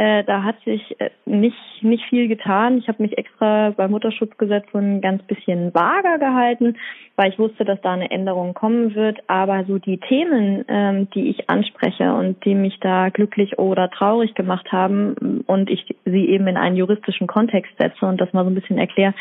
Äh, 0.00 0.24
da 0.24 0.44
hat 0.44 0.56
sich 0.64 0.98
äh, 0.98 1.10
nicht, 1.26 1.58
nicht 1.82 2.02
viel 2.06 2.26
getan. 2.26 2.78
Ich 2.78 2.88
habe 2.88 3.02
mich 3.02 3.18
extra 3.18 3.74
beim 3.76 3.90
Mutterschutzgesetz 3.90 4.64
so 4.72 4.78
ein 4.78 5.02
ganz 5.02 5.22
bisschen 5.24 5.74
vager 5.74 6.18
gehalten, 6.18 6.78
weil 7.16 7.30
ich 7.30 7.38
wusste, 7.38 7.66
dass 7.66 7.82
da 7.82 7.92
eine 7.92 8.10
Änderung 8.10 8.54
kommen 8.54 8.94
wird. 8.94 9.18
Aber 9.26 9.62
so 9.64 9.76
die 9.76 9.98
Themen, 9.98 10.64
ähm, 10.68 11.10
die 11.10 11.28
ich 11.28 11.50
anspreche 11.50 12.14
und 12.14 12.42
die 12.46 12.54
mich 12.54 12.80
da 12.80 13.10
glücklich 13.10 13.58
oder 13.58 13.90
traurig 13.90 14.34
gemacht 14.34 14.72
haben 14.72 15.44
und 15.46 15.68
ich 15.68 15.84
sie 16.06 16.30
eben 16.30 16.46
in 16.46 16.56
einen 16.56 16.76
juristischen 16.76 17.26
Kontext 17.26 17.72
setze 17.78 18.06
und 18.06 18.18
das 18.22 18.32
mal 18.32 18.44
so 18.44 18.50
ein 18.50 18.54
bisschen 18.54 18.78
erkläre, 18.78 19.12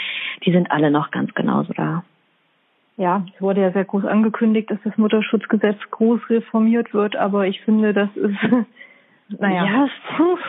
die 0.46 0.54
sind 0.54 0.72
alle 0.72 0.92
noch 0.92 1.12
ganz 1.12 1.34
genauso 1.34 1.74
da. 1.74 2.06
Ja, 2.96 3.26
es 3.36 3.42
wurde 3.42 3.60
ja 3.60 3.74
sehr 3.74 3.84
groß 3.84 4.06
angekündigt, 4.06 4.72
dass 4.72 4.80
das 4.86 4.98
Mutterschutzgesetz 4.98 5.78
groß 5.92 6.22
reformiert 6.30 6.94
wird, 6.94 7.18
aber 7.18 7.48
ich 7.48 7.60
finde, 7.60 7.94
das 7.94 8.16
ist 8.16 8.38
naja, 9.38 9.66
ja, 9.66 9.90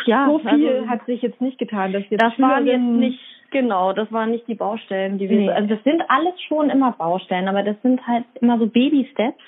ja 0.06 0.26
so 0.26 0.38
viel 0.38 0.68
also, 0.68 0.88
hat 0.88 1.04
sich 1.06 1.22
jetzt 1.22 1.40
nicht 1.40 1.58
getan. 1.58 1.92
Dass 1.92 2.02
jetzt 2.08 2.22
das 2.22 2.38
waren 2.38 2.66
jetzt 2.66 2.80
nicht, 2.80 3.20
genau, 3.50 3.92
das 3.92 4.10
waren 4.10 4.30
nicht 4.30 4.48
die 4.48 4.54
Baustellen, 4.54 5.18
die 5.18 5.28
wir, 5.28 5.38
nee. 5.38 5.50
also 5.50 5.68
das 5.68 5.82
sind 5.84 6.02
alles 6.08 6.40
schon 6.48 6.70
immer 6.70 6.92
Baustellen, 6.92 7.48
aber 7.48 7.62
das 7.62 7.76
sind 7.82 8.06
halt 8.06 8.24
immer 8.40 8.58
so 8.58 8.66
Baby-Steps. 8.66 9.42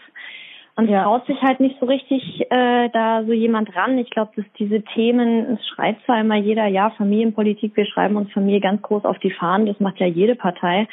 Und 0.75 0.89
ja. 0.89 1.03
traut 1.03 1.27
sich 1.27 1.41
halt 1.43 1.61
nicht 1.61 1.79
so 1.81 1.85
richtig 1.85 2.47
äh, 2.51 2.89
da 2.89 3.25
so 3.25 3.33
jemand 3.33 3.77
ran. 3.77 3.99
Ich 3.99 4.09
glaube, 4.09 4.33
dass 4.37 4.47
diese 4.59 4.81
Themen, 4.81 5.59
es 5.59 5.67
schreibt 5.69 6.03
zwar 6.07 6.19
immer 6.19 6.37
jeder, 6.37 6.67
ja, 6.67 6.89
Familienpolitik, 6.91 7.77
wir 7.77 7.85
schreiben 7.85 8.17
uns 8.17 8.33
Familie 8.33 8.61
ganz 8.61 8.81
groß 8.81 9.05
auf 9.05 9.19
die 9.19 9.33
Fahnen, 9.33 9.67
das 9.67 9.79
macht 9.81 10.01
ja 10.01 10.07
jede 10.07 10.35
Partei. 10.35 10.89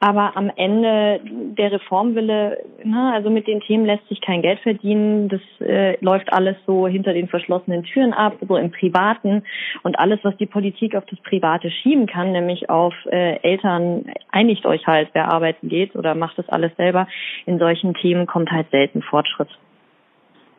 Aber 0.00 0.36
am 0.36 0.50
Ende 0.54 1.20
der 1.22 1.72
Reformwille, 1.72 2.58
ne, 2.82 3.12
also 3.14 3.30
mit 3.30 3.46
den 3.46 3.60
Themen 3.60 3.86
lässt 3.86 4.06
sich 4.08 4.20
kein 4.20 4.42
Geld 4.42 4.60
verdienen. 4.60 5.28
Das 5.28 5.40
äh, 5.60 5.96
läuft 6.04 6.32
alles 6.32 6.56
so 6.66 6.86
hinter 6.86 7.12
den 7.12 7.28
verschlossenen 7.28 7.84
Türen 7.84 8.12
ab, 8.12 8.34
so 8.46 8.56
im 8.56 8.70
Privaten. 8.70 9.44
Und 9.82 9.98
alles, 9.98 10.20
was 10.22 10.36
die 10.36 10.46
Politik 10.46 10.94
auf 10.94 11.04
das 11.06 11.18
Private 11.20 11.70
schieben 11.70 12.06
kann, 12.06 12.32
nämlich 12.32 12.68
auf 12.70 12.94
äh, 13.06 13.36
Eltern, 13.42 14.06
einigt 14.30 14.66
euch 14.66 14.86
halt, 14.86 15.08
wer 15.12 15.32
arbeiten 15.32 15.68
geht 15.68 15.96
oder 15.96 16.14
macht 16.14 16.38
das 16.38 16.48
alles 16.48 16.74
selber. 16.76 17.06
In 17.46 17.58
solchen 17.58 17.94
Themen 17.94 18.26
kommt 18.26 18.50
halt 18.50 18.70
selten 18.70 19.02
Fortschritt. 19.02 19.48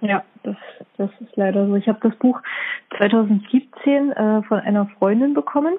Ja, 0.01 0.23
das, 0.43 0.55
das 0.97 1.09
ist 1.19 1.35
leider 1.35 1.67
so. 1.67 1.75
Ich 1.75 1.87
habe 1.87 1.99
das 2.01 2.15
Buch 2.17 2.41
2017 2.97 4.11
äh, 4.11 4.43
von 4.43 4.59
einer 4.59 4.87
Freundin 4.99 5.33
bekommen. 5.33 5.77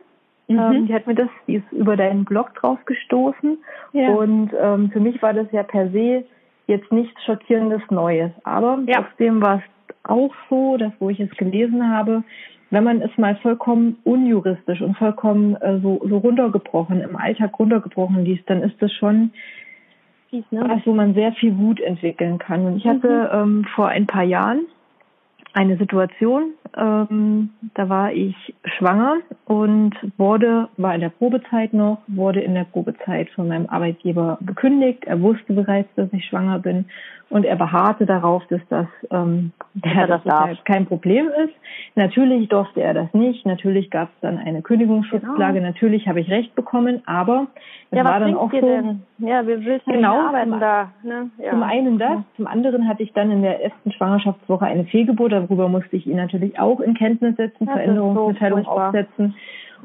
Mhm. 0.49 0.59
Ähm, 0.59 0.87
die 0.87 0.95
hat 0.95 1.07
mir 1.07 1.15
das, 1.15 1.29
die 1.47 1.57
ist 1.57 1.73
über 1.73 1.97
deinen 1.97 2.25
Blog 2.25 2.55
drauf 2.55 2.79
gestoßen. 2.85 3.59
Ja. 3.93 4.11
Und 4.11 4.51
ähm, 4.61 4.91
für 4.91 5.01
mich 5.01 5.21
war 5.23 5.33
das 5.33 5.51
ja 5.53 5.63
per 5.63 5.91
se 5.91 6.25
jetzt 6.67 6.91
nichts 6.93 7.23
schockierendes 7.25 7.83
Neues. 7.91 8.31
Aber 8.45 8.79
ja. 8.87 9.03
trotzdem 9.03 9.41
war 9.41 9.57
es 9.57 9.95
auch 10.05 10.35
so, 10.49 10.77
dass 10.77 10.93
wo 10.99 11.11
ich 11.11 11.21
es 11.21 11.31
gelesen 11.37 11.89
habe, 11.89 12.23
wenn 12.71 12.85
man 12.85 13.01
es 13.01 13.17
mal 13.17 13.37
vollkommen 13.37 13.99
unjuristisch 14.05 14.81
und 14.81 14.97
vollkommen 14.97 15.55
äh, 15.57 15.79
so, 15.81 16.01
so 16.09 16.19
runtergebrochen, 16.19 17.01
im 17.01 17.17
Alltag 17.17 17.59
runtergebrochen 17.59 18.25
liest, 18.25 18.49
dann 18.51 18.63
ist 18.63 18.81
das 18.81 18.93
schon 18.93 19.31
Fies, 20.31 20.45
ne? 20.51 20.65
was, 20.67 20.85
wo 20.85 20.93
man 20.93 21.15
sehr 21.15 21.33
viel 21.33 21.57
Wut 21.59 21.81
entwickeln 21.81 22.39
kann. 22.39 22.67
Und 22.67 22.77
ich 22.79 22.87
hatte 22.87 23.31
mhm. 23.33 23.41
ähm, 23.41 23.67
vor 23.75 23.89
ein 23.89 24.07
paar 24.07 24.25
Jahren 24.25 24.67
eine 25.55 25.77
Situation, 25.77 26.53
ähm, 26.77 27.51
da 27.75 27.89
war 27.89 28.13
ich 28.13 28.35
schwanger 28.65 29.17
und 29.47 29.95
wurde, 30.17 30.69
war 30.77 30.95
in 30.95 31.01
der 31.01 31.11
Probezeit 31.11 31.73
noch, 31.73 31.99
wurde 32.07 32.41
in 32.41 32.55
der 32.55 32.65
Probezeit 32.65 33.31
von 33.31 33.49
meinem 33.49 33.67
Arbeitgeber 33.67 34.39
gekündigt. 34.41 35.05
Er 35.05 35.21
wusste 35.21 35.53
bereits, 35.53 35.89
dass 35.97 36.13
ich 36.13 36.25
schwanger 36.25 36.59
bin 36.59 36.87
und 37.29 37.45
er 37.45 37.57
beharrte 37.57 38.07
darauf, 38.07 38.47
dass 38.47 38.61
das, 38.69 38.87
ähm, 39.11 39.51
ja, 39.85 40.07
das 40.07 40.25
halt 40.25 40.65
kein 40.65 40.87
Problem 40.87 41.29
ist. 41.45 41.55
Natürlich 41.97 42.49
durfte 42.49 42.83
er 42.83 42.95
das 42.95 43.13
nicht. 43.15 43.45
Natürlich 43.45 43.91
gab 43.91 44.11
es 44.11 44.21
dann 44.21 44.39
eine 44.39 44.63
Kündigungsschutzklage. 44.63 45.55
Genau. 45.55 45.67
Natürlich 45.67 46.07
habe 46.07 46.21
ich 46.21 46.31
Recht 46.31 46.55
bekommen, 46.55 47.03
aber 47.07 47.49
es 47.91 47.99
ja, 47.99 48.05
war 48.05 48.21
dann 48.21 48.37
auch 48.37 48.53
so. 48.53 48.61
Denn? 48.61 49.03
Ja, 49.19 49.45
wir 49.45 49.65
will 49.65 49.81
genau 49.87 50.21
arbeiten 50.21 50.61
da. 50.61 50.93
Ne? 51.03 51.31
Ja. 51.39 51.51
Zum 51.51 51.65
einen 51.65 51.99
das, 51.99 52.19
zum 52.37 52.47
anderen 52.47 52.87
hatte 52.87 53.03
ich 53.03 53.13
dann 53.13 53.33
in 53.33 53.43
der 53.43 53.61
ersten 53.63 53.91
Schwangerschaftswoche 53.91 54.65
eine 54.65 54.85
Fehlgeburt. 54.85 55.33
Darüber 55.33 55.69
musste 55.69 55.97
ich 55.97 56.07
ihn 56.07 56.17
natürlich 56.17 56.56
auch 56.61 56.81
in 56.81 56.95
Kenntnis 56.95 57.37
setzen, 57.37 57.67
Veränderungsmitteilung 57.67 58.65
so 58.65 58.71
aufsetzen. 58.71 59.35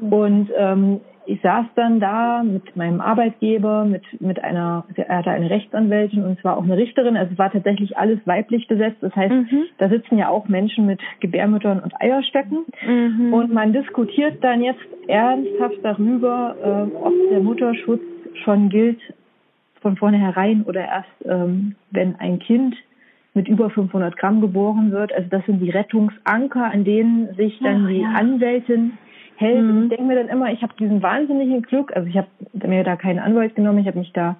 Und 0.00 0.50
ähm, 0.56 1.00
ich 1.24 1.40
saß 1.40 1.66
dann 1.76 2.00
da 2.00 2.42
mit 2.42 2.74
meinem 2.74 3.00
Arbeitgeber, 3.00 3.84
mit, 3.84 4.02
mit 4.20 4.42
einer, 4.42 4.84
er 4.96 5.18
hatte 5.18 5.30
eine 5.30 5.50
Rechtsanwältin 5.50 6.24
und 6.24 6.40
zwar 6.40 6.56
auch 6.56 6.64
eine 6.64 6.76
Richterin. 6.76 7.16
Also 7.16 7.32
es 7.32 7.38
war 7.38 7.52
tatsächlich 7.52 7.96
alles 7.96 8.18
weiblich 8.24 8.66
besetzt. 8.66 8.96
Das 9.00 9.14
heißt, 9.14 9.32
mhm. 9.32 9.64
da 9.78 9.88
sitzen 9.88 10.18
ja 10.18 10.28
auch 10.28 10.48
Menschen 10.48 10.86
mit 10.86 11.00
Gebärmüttern 11.20 11.80
und 11.80 11.94
Eierstöcken. 12.00 12.64
Mhm. 12.84 13.32
Und 13.32 13.52
man 13.52 13.72
diskutiert 13.72 14.42
dann 14.42 14.62
jetzt 14.62 14.80
ernsthaft 15.06 15.78
darüber, 15.82 16.56
äh, 16.60 16.96
ob 16.96 17.12
der 17.30 17.40
Mutterschutz 17.40 18.02
schon 18.44 18.68
gilt 18.68 19.00
von 19.80 19.96
vornherein 19.96 20.64
oder 20.64 20.80
erst, 20.80 21.08
ähm, 21.24 21.76
wenn 21.90 22.16
ein 22.16 22.40
Kind 22.40 22.74
mit 23.34 23.48
über 23.48 23.70
500 23.70 24.16
Gramm 24.16 24.40
geboren 24.40 24.92
wird. 24.92 25.12
Also 25.12 25.28
das 25.30 25.44
sind 25.46 25.60
die 25.60 25.70
Rettungsanker, 25.70 26.64
an 26.64 26.84
denen 26.84 27.34
sich 27.34 27.58
dann 27.60 27.84
Ach, 27.84 27.88
die 27.88 28.00
ja. 28.00 28.10
Anwältin 28.10 28.98
hält. 29.36 29.62
Mhm. 29.62 29.82
Ich 29.84 29.88
denke 29.90 30.04
mir 30.04 30.16
dann 30.16 30.28
immer, 30.28 30.52
ich 30.52 30.62
habe 30.62 30.74
diesen 30.78 31.02
wahnsinnigen 31.02 31.62
Glück, 31.62 31.94
also 31.96 32.08
ich 32.08 32.16
habe 32.16 32.28
mir 32.66 32.84
da 32.84 32.96
keinen 32.96 33.18
Anwalt 33.18 33.54
genommen, 33.54 33.78
ich 33.78 33.86
habe 33.86 33.98
mich 33.98 34.12
da 34.12 34.36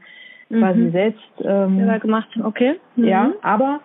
mhm. 0.49 0.59
quasi 0.59 0.91
selbst 0.91 1.33
ähm, 1.43 1.79
ja, 1.79 1.99
gemacht. 1.99 2.29
Okay. 2.43 2.75
Mhm. 2.97 3.05
Ja, 3.05 3.33
aber 3.43 3.81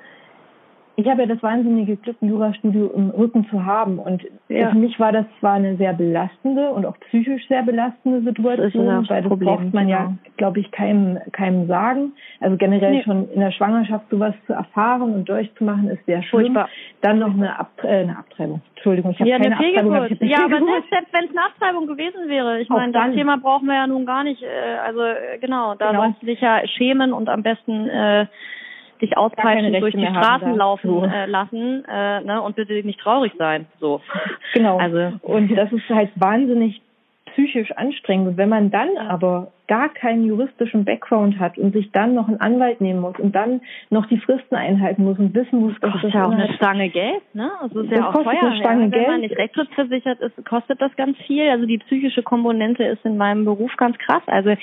ich 1.00 1.08
habe 1.08 1.22
ja 1.22 1.28
das 1.28 1.44
wahnsinnige 1.44 1.96
Glück, 1.96 2.18
ein 2.24 2.30
Jurastudio 2.30 2.88
im 2.88 3.12
Rücken 3.12 3.48
zu 3.52 3.64
haben. 3.64 4.00
Und 4.00 4.24
ja. 4.50 4.72
für 4.72 4.78
mich 4.80 5.00
war 5.00 5.12
das 5.12 5.26
zwar 5.40 5.54
eine 5.54 5.78
sehr 5.78 5.94
belastende 5.94 6.72
und 6.72 6.88
auch 6.88 6.98
psychisch 7.02 7.48
sehr 7.48 7.62
belastende 7.62 8.22
Situation, 8.22 8.88
das 8.88 9.08
weil 9.08 9.22
das 9.22 9.30
Problem, 9.30 9.48
braucht 9.48 9.74
man 9.76 9.86
genau. 9.86 10.00
ja, 10.00 10.14
glaube 10.38 10.60
ich, 10.60 10.72
keinem, 10.72 11.20
keinem 11.34 11.68
sagen. 11.68 12.14
Also 12.40 12.58
generell 12.58 12.94
nee. 12.94 13.04
schon 13.04 13.30
in 13.30 13.42
der 13.42 13.52
Schwangerschaft 13.52 14.10
sowas 14.10 14.34
zu 14.48 14.54
erfahren 14.54 15.14
und 15.14 15.30
durchzumachen, 15.30 15.88
ist 15.88 16.04
sehr 16.08 16.24
schlimm. 16.24 16.46
Furchtbar. 16.46 16.70
Dann 17.02 17.20
noch 17.20 17.32
eine, 17.32 17.60
Ab 17.60 17.74
äh, 17.84 18.02
eine 18.02 18.18
Abtreibung. 18.18 18.62
Entschuldigung, 18.74 19.12
ich 19.12 19.20
habe 19.20 19.30
ja, 19.30 19.38
keine 19.38 19.56
Abtreibung. 19.56 19.94
Hab 19.94 20.10
ich 20.10 20.20
ja, 20.20 20.46
aber 20.46 20.58
selbst, 20.58 20.90
selbst 20.90 21.14
wenn 21.14 21.26
es 21.26 21.30
eine 21.30 21.46
Abtreibung 21.46 21.86
gewesen 21.86 22.28
wäre, 22.28 22.60
ich 22.60 22.70
meine, 22.70 22.92
das 22.92 23.14
Thema 23.14 23.38
brauchen 23.38 23.68
wir 23.68 23.76
ja 23.76 23.86
nun 23.86 24.08
gar 24.08 24.24
nicht. 24.24 24.42
Äh, 24.42 24.78
also 24.84 25.04
äh, 25.04 25.38
genau, 25.40 25.76
da 25.76 25.92
genau. 25.92 26.06
sollst 26.06 26.24
du 26.24 26.26
dich 26.26 26.42
ja 26.42 26.68
schämen 26.68 27.14
und 27.14 27.30
am 27.30 27.44
besten 27.44 27.88
äh, 27.88 28.26
dich 29.02 29.18
auspeitschen 29.18 29.74
durch 29.80 29.96
die 29.96 30.06
Straßen 30.06 30.56
laufen 30.56 30.90
so. 30.90 31.06
äh, 31.06 31.26
lassen 31.26 31.86
äh, 31.86 32.22
ne, 32.22 32.42
und 32.42 32.56
bitte 32.56 32.74
nicht 32.74 33.00
traurig 33.00 33.34
sein. 33.38 33.66
So. 33.80 34.02
Genau. 34.54 34.78
Also 34.78 35.14
und 35.22 35.56
das 35.56 35.72
ist 35.72 35.88
halt 35.90 36.10
wahnsinnig 36.16 36.82
psychisch 37.34 37.72
anstrengend. 37.74 38.30
Und 38.30 38.38
wenn 38.38 38.50
man 38.50 38.72
dann 38.72 38.98
aber 38.98 39.52
gar 39.68 39.90
keinen 39.90 40.26
juristischen 40.26 40.86
Background 40.86 41.40
hat 41.40 41.58
und 41.58 41.74
sich 41.74 41.92
dann 41.92 42.16
noch 42.16 42.28
einen 42.28 42.40
Anwalt 42.40 42.80
nehmen 42.80 43.02
muss 43.02 43.20
und 43.20 43.36
dann 43.36 43.62
noch 43.90 44.06
die 44.06 44.18
Fristen 44.18 44.56
einhalten 44.56 45.04
muss 45.04 45.20
und 45.20 45.34
wissen 45.36 45.60
muss, 45.60 45.74
dass 45.82 45.94
das, 45.94 46.02
das 46.04 46.14
ja 46.14 46.26
auch 46.26 46.32
eine 46.32 46.54
Stange 46.54 46.90
Geld, 46.90 47.22
ne? 47.34 47.52
Also 47.62 47.82
ist 47.82 47.92
ja 47.92 48.10
auch 48.10 48.14
teuer. 48.14 48.42
Eine 48.42 48.58
Stange 48.60 48.86
ja. 48.86 48.92
Wenn 48.92 48.92
Geld. 48.92 49.08
man 49.08 49.22
nicht 49.22 49.38
rechtsschutzversichert 49.38 50.20
ist, 50.22 50.46
kostet 50.46 50.82
das 50.82 50.96
ganz 50.96 51.18
viel. 51.28 51.50
Also 51.50 51.66
die 51.66 51.80
psychische 51.80 52.24
Komponente 52.24 52.84
ist 52.84 53.04
in 53.04 53.18
meinem 53.18 53.44
Beruf 53.44 53.76
ganz 53.78 53.98
krass. 53.98 54.24
Also 54.28 54.56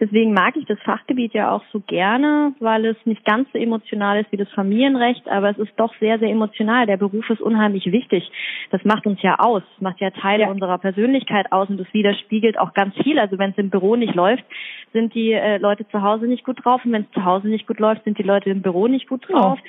deswegen 0.00 0.32
mag 0.32 0.56
ich 0.56 0.64
das 0.64 0.78
Fachgebiet 0.80 1.34
ja 1.34 1.50
auch 1.50 1.62
so 1.72 1.80
gerne, 1.80 2.54
weil 2.58 2.86
es 2.86 2.96
nicht 3.04 3.24
ganz 3.24 3.50
so 3.52 3.58
emotional 3.58 4.20
ist 4.20 4.32
wie 4.32 4.38
das 4.38 4.48
Familienrecht, 4.50 5.28
aber 5.28 5.50
es 5.50 5.58
ist 5.58 5.72
doch 5.76 5.94
sehr, 6.00 6.18
sehr 6.18 6.30
emotional. 6.30 6.86
Der 6.86 6.96
Beruf 6.96 7.28
ist 7.28 7.42
unheimlich 7.42 7.86
wichtig. 7.92 8.30
Das 8.70 8.82
macht 8.84 9.06
uns 9.06 9.20
ja 9.20 9.38
aus, 9.38 9.62
macht 9.80 10.00
ja 10.00 10.10
Teile 10.10 10.44
ja. 10.44 10.50
unserer 10.50 10.78
Persönlichkeit 10.78 11.52
aus 11.52 11.68
und 11.68 11.78
das 11.78 11.92
widerspiegelt 11.92 12.58
auch 12.58 12.72
ganz 12.72 12.94
viel. 13.02 13.18
Also 13.18 13.38
wenn 13.38 13.50
es 13.50 13.58
im 13.58 13.70
Büro 13.70 13.96
nicht 13.96 14.14
läuft, 14.14 14.45
sind 14.92 15.14
die 15.14 15.32
äh, 15.32 15.58
Leute 15.58 15.86
zu 15.88 16.02
Hause 16.02 16.26
nicht 16.26 16.44
gut 16.44 16.64
drauf 16.64 16.84
und 16.84 16.92
wenn 16.92 17.02
es 17.02 17.10
zu 17.12 17.24
Hause 17.24 17.48
nicht 17.48 17.66
gut 17.66 17.78
läuft, 17.78 18.04
sind 18.04 18.18
die 18.18 18.22
Leute 18.22 18.50
im 18.50 18.62
Büro 18.62 18.86
nicht 18.86 19.08
gut 19.08 19.28
drauf. 19.28 19.58
Oh. 19.60 19.68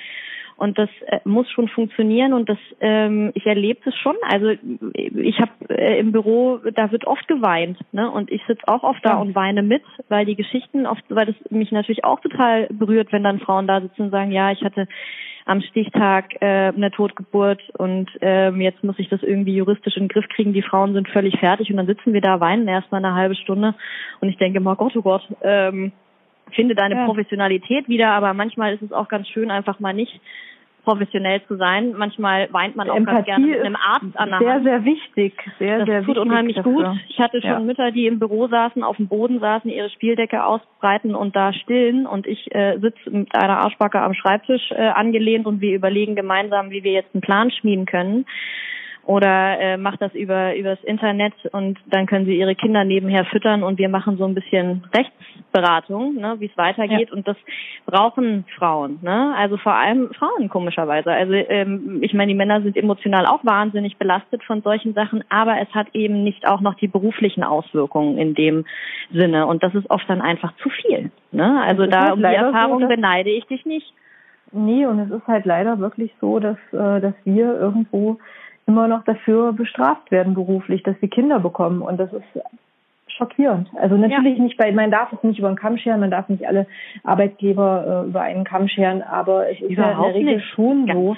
Und 0.58 0.76
das 0.76 0.88
äh, 1.06 1.20
muss 1.24 1.48
schon 1.50 1.68
funktionieren 1.68 2.32
und 2.32 2.48
das 2.48 2.58
ähm, 2.80 3.30
ich 3.34 3.46
erlebe 3.46 3.78
es 3.88 3.94
schon. 3.94 4.16
Also 4.22 4.50
ich 4.94 5.38
habe 5.38 5.52
äh, 5.68 6.00
im 6.00 6.10
Büro, 6.10 6.58
da 6.74 6.90
wird 6.90 7.06
oft 7.06 7.28
geweint, 7.28 7.78
ne? 7.92 8.10
Und 8.10 8.32
ich 8.32 8.42
sitze 8.48 8.66
auch 8.66 8.82
oft 8.82 9.04
da 9.04 9.10
ja. 9.10 9.16
und 9.18 9.36
weine 9.36 9.62
mit, 9.62 9.84
weil 10.08 10.26
die 10.26 10.34
Geschichten 10.34 10.84
oft, 10.84 11.04
weil 11.10 11.26
das 11.26 11.36
mich 11.50 11.70
natürlich 11.70 12.04
auch 12.04 12.18
total 12.18 12.66
berührt, 12.72 13.12
wenn 13.12 13.22
dann 13.22 13.38
Frauen 13.38 13.68
da 13.68 13.80
sitzen 13.80 14.02
und 14.02 14.10
sagen, 14.10 14.32
ja, 14.32 14.50
ich 14.50 14.64
hatte 14.64 14.88
am 15.48 15.62
Stichtag 15.62 16.40
äh, 16.42 16.72
eine 16.76 16.90
Totgeburt 16.90 17.62
und 17.78 18.10
ähm, 18.20 18.60
jetzt 18.60 18.84
muss 18.84 18.98
ich 18.98 19.08
das 19.08 19.22
irgendwie 19.22 19.54
juristisch 19.54 19.96
in 19.96 20.04
den 20.04 20.08
Griff 20.08 20.28
kriegen. 20.28 20.52
Die 20.52 20.62
Frauen 20.62 20.92
sind 20.92 21.08
völlig 21.08 21.38
fertig 21.38 21.70
und 21.70 21.78
dann 21.78 21.86
sitzen 21.86 22.12
wir 22.12 22.20
da, 22.20 22.38
weinen 22.38 22.68
erstmal 22.68 23.02
eine 23.02 23.14
halbe 23.14 23.34
Stunde 23.34 23.74
und 24.20 24.28
ich 24.28 24.36
denke, 24.36 24.60
oh 24.62 24.74
Gott, 24.74 24.94
oh 24.94 25.02
Gott, 25.02 25.26
ähm, 25.42 25.92
finde 26.52 26.74
deine 26.74 26.96
ja. 26.96 27.04
Professionalität 27.06 27.88
wieder, 27.88 28.10
aber 28.10 28.34
manchmal 28.34 28.74
ist 28.74 28.82
es 28.82 28.92
auch 28.92 29.08
ganz 29.08 29.26
schön, 29.28 29.50
einfach 29.50 29.80
mal 29.80 29.94
nicht 29.94 30.20
professionell 30.88 31.42
zu 31.46 31.56
sein. 31.56 31.92
Manchmal 31.92 32.50
weint 32.50 32.74
man 32.74 32.88
auch 32.88 32.96
Empathie 32.96 33.16
ganz 33.16 33.26
gerne 33.26 33.46
mit 33.46 33.60
einem 33.60 33.76
Arzt 33.76 34.18
an 34.18 34.30
der 34.30 34.38
sehr, 34.38 34.54
Hand. 34.54 34.64
Sehr, 34.64 34.72
sehr 34.72 34.84
wichtig. 34.86 35.34
Sehr, 35.58 35.78
das 35.78 35.86
sehr 35.86 36.02
tut 36.02 36.16
unheimlich 36.16 36.56
dafür. 36.56 36.72
gut. 36.72 37.00
Ich 37.08 37.18
hatte 37.18 37.42
schon 37.42 37.50
ja. 37.50 37.60
Mütter, 37.60 37.90
die 37.90 38.06
im 38.06 38.18
Büro 38.18 38.48
saßen, 38.48 38.82
auf 38.82 38.96
dem 38.96 39.06
Boden 39.06 39.38
saßen, 39.38 39.70
ihre 39.70 39.90
Spieldecke 39.90 40.42
ausbreiten 40.42 41.14
und 41.14 41.36
da 41.36 41.52
stillen 41.52 42.06
und 42.06 42.26
ich 42.26 42.54
äh, 42.54 42.78
sitze 42.78 43.10
mit 43.10 43.34
einer 43.34 43.58
Arschbacke 43.58 44.00
am 44.00 44.14
Schreibtisch 44.14 44.70
äh, 44.70 44.76
angelehnt 44.76 45.46
und 45.46 45.60
wir 45.60 45.74
überlegen 45.74 46.16
gemeinsam, 46.16 46.70
wie 46.70 46.82
wir 46.82 46.92
jetzt 46.92 47.14
einen 47.14 47.20
Plan 47.20 47.50
schmieden 47.50 47.84
können 47.84 48.24
oder 49.08 49.58
äh, 49.58 49.76
macht 49.78 50.02
das 50.02 50.14
über 50.14 50.54
übers 50.54 50.84
Internet 50.84 51.32
und 51.52 51.78
dann 51.86 52.04
können 52.04 52.26
sie 52.26 52.38
ihre 52.38 52.54
Kinder 52.54 52.84
nebenher 52.84 53.24
füttern 53.24 53.62
und 53.62 53.78
wir 53.78 53.88
machen 53.88 54.18
so 54.18 54.26
ein 54.26 54.34
bisschen 54.34 54.84
Rechtsberatung, 54.94 56.16
ne, 56.16 56.36
wie 56.40 56.44
es 56.44 56.56
weitergeht 56.58 57.08
ja. 57.08 57.16
und 57.16 57.26
das 57.26 57.38
brauchen 57.86 58.44
Frauen, 58.58 58.98
ne? 59.00 59.34
Also 59.34 59.56
vor 59.56 59.72
allem 59.72 60.12
Frauen 60.12 60.50
komischerweise. 60.50 61.10
Also 61.10 61.32
ähm, 61.32 62.00
ich 62.02 62.12
meine, 62.12 62.32
die 62.32 62.36
Männer 62.36 62.60
sind 62.60 62.76
emotional 62.76 63.24
auch 63.24 63.42
wahnsinnig 63.46 63.96
belastet 63.96 64.44
von 64.44 64.60
solchen 64.60 64.92
Sachen, 64.92 65.24
aber 65.30 65.58
es 65.58 65.74
hat 65.74 65.86
eben 65.94 66.22
nicht 66.22 66.46
auch 66.46 66.60
noch 66.60 66.74
die 66.74 66.88
beruflichen 66.88 67.42
Auswirkungen 67.42 68.18
in 68.18 68.34
dem 68.34 68.66
Sinne 69.10 69.46
und 69.46 69.62
das 69.62 69.74
ist 69.74 69.88
oft 69.88 70.04
dann 70.10 70.20
einfach 70.20 70.54
zu 70.58 70.68
viel, 70.68 71.10
ne? 71.32 71.62
Also 71.62 71.86
da 71.86 72.08
halt 72.08 72.12
um 72.12 72.18
die 72.18 72.26
Erfahrung 72.26 72.82
so, 72.82 72.88
beneide 72.88 73.30
ich 73.30 73.46
dich 73.46 73.64
nicht. 73.64 73.90
Nee, 74.52 74.84
und 74.84 74.98
es 74.98 75.10
ist 75.10 75.26
halt 75.26 75.46
leider 75.46 75.78
wirklich 75.78 76.12
so, 76.20 76.40
dass 76.40 76.58
äh, 76.72 77.00
dass 77.00 77.14
wir 77.24 77.58
irgendwo 77.58 78.18
immer 78.68 78.86
noch 78.86 79.02
dafür 79.04 79.52
bestraft 79.52 80.10
werden 80.10 80.34
beruflich, 80.34 80.82
dass 80.82 80.94
sie 81.00 81.08
Kinder 81.08 81.40
bekommen. 81.40 81.82
Und 81.82 81.98
das 81.98 82.12
ist 82.12 82.24
schockierend. 83.08 83.68
Also 83.80 83.96
natürlich 83.96 84.38
ja. 84.38 84.44
nicht 84.44 84.56
bei, 84.56 84.70
man 84.70 84.90
darf 84.90 85.12
es 85.12 85.22
nicht 85.22 85.38
über 85.38 85.48
den 85.48 85.56
Kamm 85.56 85.78
scheren, 85.78 86.00
man 86.00 86.10
darf 86.10 86.28
nicht 86.28 86.46
alle 86.46 86.66
Arbeitgeber 87.02 88.04
äh, 88.04 88.08
über 88.08 88.20
einen 88.20 88.44
Kamm 88.44 88.68
scheren, 88.68 89.02
aber 89.02 89.50
es 89.50 89.60
ist 89.60 89.76
ja 89.76 89.90
in 89.90 90.02
der 90.02 90.14
Regel 90.14 90.36
nicht. 90.36 90.46
schon 90.54 90.86
ja. 90.86 90.94
so, 90.94 91.16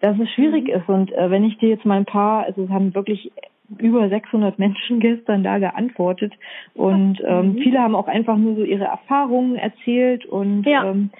dass 0.00 0.18
es 0.20 0.30
schwierig 0.30 0.68
mhm. 0.68 0.74
ist. 0.74 0.88
Und 0.88 1.12
äh, 1.12 1.30
wenn 1.30 1.44
ich 1.44 1.58
dir 1.58 1.70
jetzt 1.70 1.84
mal 1.84 1.96
ein 1.96 2.04
paar, 2.04 2.44
also 2.44 2.62
es 2.62 2.70
haben 2.70 2.94
wirklich 2.94 3.32
über 3.78 4.08
600 4.08 4.58
Menschen 4.58 5.00
gestern 5.00 5.42
da 5.42 5.58
geantwortet 5.58 6.32
und 6.74 7.20
ähm, 7.26 7.54
mhm. 7.54 7.58
viele 7.58 7.80
haben 7.80 7.96
auch 7.96 8.06
einfach 8.06 8.36
nur 8.36 8.54
so 8.54 8.62
ihre 8.62 8.84
Erfahrungen 8.84 9.56
erzählt 9.56 10.24
und 10.26 10.64
ja. 10.64 10.84
ähm, 10.84 11.10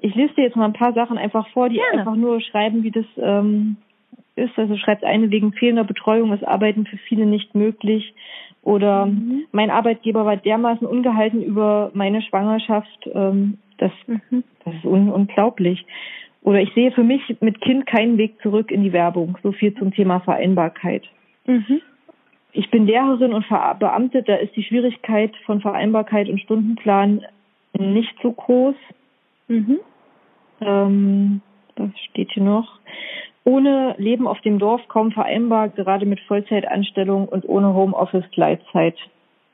ich 0.00 0.14
lese 0.14 0.34
dir 0.34 0.44
jetzt 0.44 0.56
mal 0.56 0.66
ein 0.66 0.72
paar 0.74 0.92
Sachen 0.92 1.16
einfach 1.16 1.48
vor, 1.50 1.68
die 1.68 1.76
Gerne. 1.76 2.00
einfach 2.00 2.16
nur 2.16 2.40
schreiben, 2.40 2.82
wie 2.82 2.90
das 2.90 3.06
ähm, 3.16 3.76
ist. 4.36 4.58
Also 4.58 4.76
schreibt 4.76 5.04
eine, 5.04 5.30
wegen 5.30 5.52
fehlender 5.52 5.84
Betreuung 5.84 6.32
ist 6.32 6.46
Arbeiten 6.46 6.86
für 6.86 6.96
viele 6.96 7.26
nicht 7.26 7.54
möglich. 7.54 8.14
Oder 8.62 9.06
mhm. 9.06 9.44
mein 9.52 9.70
Arbeitgeber 9.70 10.24
war 10.24 10.36
dermaßen 10.36 10.86
ungehalten 10.86 11.42
über 11.42 11.90
meine 11.94 12.22
Schwangerschaft. 12.22 13.08
Ähm, 13.12 13.58
das, 13.78 13.92
mhm. 14.06 14.44
das 14.64 14.74
ist 14.74 14.84
un 14.84 15.10
unglaublich. 15.10 15.84
Oder 16.42 16.60
ich 16.60 16.72
sehe 16.74 16.92
für 16.92 17.04
mich 17.04 17.22
mit 17.40 17.60
Kind 17.60 17.86
keinen 17.86 18.18
Weg 18.18 18.40
zurück 18.42 18.70
in 18.70 18.82
die 18.82 18.92
Werbung. 18.92 19.38
So 19.42 19.52
viel 19.52 19.74
zum 19.74 19.92
Thema 19.92 20.20
Vereinbarkeit. 20.20 21.04
Mhm. 21.46 21.80
Ich 22.52 22.70
bin 22.70 22.86
Lehrerin 22.86 23.32
und 23.32 23.44
verbeamtet. 23.46 24.28
Da 24.28 24.36
ist 24.36 24.54
die 24.54 24.62
Schwierigkeit 24.62 25.34
von 25.44 25.60
Vereinbarkeit 25.60 26.28
und 26.28 26.40
Stundenplan 26.40 27.22
nicht 27.76 28.14
so 28.22 28.32
groß. 28.32 28.76
Mhm. 29.48 29.78
Ähm, 30.60 31.40
was 31.76 31.90
steht 32.10 32.30
hier 32.32 32.44
noch? 32.44 32.78
Ohne 33.44 33.94
Leben 33.98 34.26
auf 34.26 34.40
dem 34.40 34.58
Dorf 34.58 34.80
kaum 34.88 35.12
vereinbar, 35.12 35.68
gerade 35.68 36.06
mit 36.06 36.20
Vollzeitanstellung 36.20 37.28
und 37.28 37.46
ohne 37.46 37.74
Homeoffice-Gleitzeit. 37.74 38.96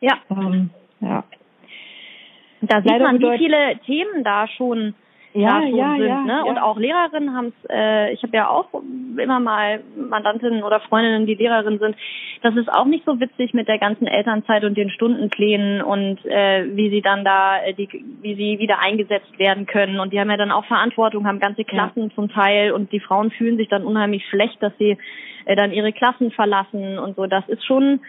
Ja. 0.00 0.18
Ähm, 0.30 0.70
ja. 1.00 1.24
Da 2.62 2.82
sieht 2.82 3.00
man, 3.00 3.20
wie 3.20 3.38
viele 3.38 3.78
Themen 3.86 4.22
da 4.22 4.46
schon 4.46 4.94
ja, 5.32 5.62
ja, 5.62 5.96
sind. 5.96 6.06
Ja, 6.08 6.20
ne? 6.22 6.44
Und 6.44 6.58
auch 6.58 6.76
Lehrerinnen 6.76 7.34
haben 7.34 7.48
es, 7.48 7.70
äh, 7.70 8.12
ich 8.12 8.22
habe 8.22 8.36
ja 8.36 8.48
auch 8.48 8.68
immer 9.16 9.38
mal 9.38 9.80
Mandantinnen 9.96 10.62
oder 10.64 10.80
Freundinnen, 10.80 11.26
die 11.26 11.34
Lehrerinnen 11.34 11.78
sind. 11.78 11.96
Das 12.42 12.56
ist 12.56 12.72
auch 12.72 12.86
nicht 12.86 13.04
so 13.04 13.20
witzig 13.20 13.54
mit 13.54 13.68
der 13.68 13.78
ganzen 13.78 14.06
Elternzeit 14.06 14.64
und 14.64 14.76
den 14.76 14.90
Stundenplänen 14.90 15.82
und 15.82 16.24
äh, 16.24 16.64
wie 16.74 16.90
sie 16.90 17.02
dann 17.02 17.24
da, 17.24 17.62
äh, 17.62 17.74
die, 17.74 17.88
wie 18.22 18.34
sie 18.34 18.58
wieder 18.58 18.80
eingesetzt 18.80 19.38
werden 19.38 19.66
können. 19.66 20.00
Und 20.00 20.12
die 20.12 20.18
haben 20.18 20.30
ja 20.30 20.36
dann 20.36 20.50
auch 20.50 20.64
Verantwortung, 20.64 21.26
haben 21.26 21.38
ganze 21.38 21.64
Klassen 21.64 22.08
ja. 22.08 22.14
zum 22.14 22.28
Teil 22.28 22.72
und 22.72 22.90
die 22.92 23.00
Frauen 23.00 23.30
fühlen 23.30 23.56
sich 23.56 23.68
dann 23.68 23.84
unheimlich 23.84 24.26
schlecht, 24.26 24.60
dass 24.62 24.72
sie 24.78 24.98
äh, 25.50 25.56
dann 25.56 25.72
ihre 25.72 25.92
Klassen 25.92 26.30
verlassen 26.30 26.98
und 26.98 27.16
so. 27.16 27.26
Das 27.26 27.48
ist 27.48 27.64
schon 27.66 28.00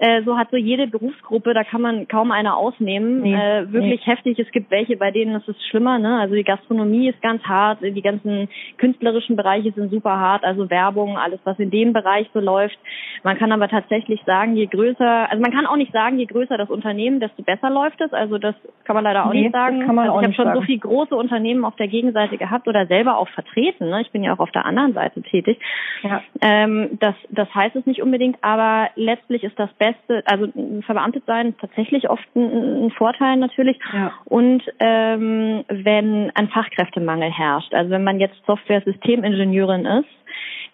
äh, 0.00 0.22
so 0.24 0.38
hat 0.38 0.50
so 0.50 0.56
jede 0.56 0.86
Berufsgruppe, 0.86 1.52
da 1.52 1.62
kann 1.62 1.82
man 1.82 2.08
kaum 2.08 2.30
eine 2.32 2.56
ausnehmen, 2.56 3.20
nee, 3.20 3.34
äh, 3.34 3.70
wirklich 3.70 4.00
nee. 4.06 4.12
heftig. 4.12 4.38
Es 4.38 4.50
gibt 4.50 4.70
welche, 4.70 4.96
bei 4.96 5.10
denen 5.10 5.36
ist 5.36 5.46
es 5.46 5.56
schlimmer. 5.66 5.98
Ne? 5.98 6.18
Also 6.18 6.34
die 6.34 6.42
Gastronomie 6.42 7.10
ist 7.10 7.20
ganz 7.20 7.42
hart, 7.42 7.80
die 7.82 8.00
ganzen 8.00 8.48
künstlerischen 8.78 9.36
Bereiche 9.36 9.72
sind 9.72 9.90
super 9.90 10.18
hart, 10.18 10.42
also 10.42 10.70
Werbung, 10.70 11.18
alles 11.18 11.38
was 11.44 11.58
in 11.58 11.70
dem 11.70 11.92
Bereich 11.92 12.26
so 12.32 12.40
läuft. 12.40 12.78
Man 13.24 13.36
kann 13.36 13.52
aber 13.52 13.68
tatsächlich 13.68 14.22
sagen, 14.24 14.56
je 14.56 14.68
größer, 14.68 15.30
also 15.30 15.42
man 15.42 15.52
kann 15.52 15.66
auch 15.66 15.76
nicht 15.76 15.92
sagen, 15.92 16.18
je 16.18 16.24
größer 16.24 16.56
das 16.56 16.70
Unternehmen, 16.70 17.20
desto 17.20 17.42
besser 17.42 17.68
läuft 17.68 18.00
es. 18.00 18.14
Also 18.14 18.38
das 18.38 18.54
kann 18.84 18.94
man 18.94 19.04
leider 19.04 19.26
auch 19.26 19.34
nee, 19.34 19.42
nicht 19.42 19.52
sagen. 19.52 19.84
kann 19.84 19.94
man 19.94 20.08
also 20.08 20.20
ich 20.20 20.24
habe 20.24 20.34
schon 20.34 20.44
sagen. 20.46 20.60
so 20.60 20.64
viele 20.64 20.78
große 20.78 21.14
Unternehmen 21.14 21.62
auf 21.62 21.76
der 21.76 21.88
Gegenseite 21.88 22.38
gehabt 22.38 22.66
oder 22.68 22.86
selber 22.86 23.18
auch 23.18 23.28
vertreten. 23.28 23.90
Ne? 23.90 24.00
Ich 24.00 24.10
bin 24.12 24.22
ja 24.22 24.32
auch 24.32 24.40
auf 24.40 24.50
der 24.52 24.64
anderen 24.64 24.94
Seite 24.94 25.20
tätig. 25.20 25.58
Ja. 26.02 26.22
Ähm, 26.40 26.89
das, 26.98 27.14
das 27.28 27.52
heißt 27.54 27.76
es 27.76 27.86
nicht 27.86 28.02
unbedingt, 28.02 28.38
aber 28.42 28.90
letztlich 28.96 29.44
ist 29.44 29.58
das 29.58 29.72
Beste 29.74 30.22
also 30.26 30.48
verbeamtet 30.82 31.24
sein 31.26 31.56
tatsächlich 31.58 32.08
oft 32.10 32.24
ein, 32.34 32.86
ein 32.86 32.90
Vorteil 32.90 33.36
natürlich. 33.36 33.78
Ja. 33.92 34.12
Und 34.24 34.62
ähm, 34.78 35.64
wenn 35.68 36.30
ein 36.34 36.48
Fachkräftemangel 36.48 37.30
herrscht, 37.30 37.74
also 37.74 37.90
wenn 37.90 38.04
man 38.04 38.20
jetzt 38.20 38.36
Software-Systemingenieurin 38.46 39.86
ist, 39.86 40.08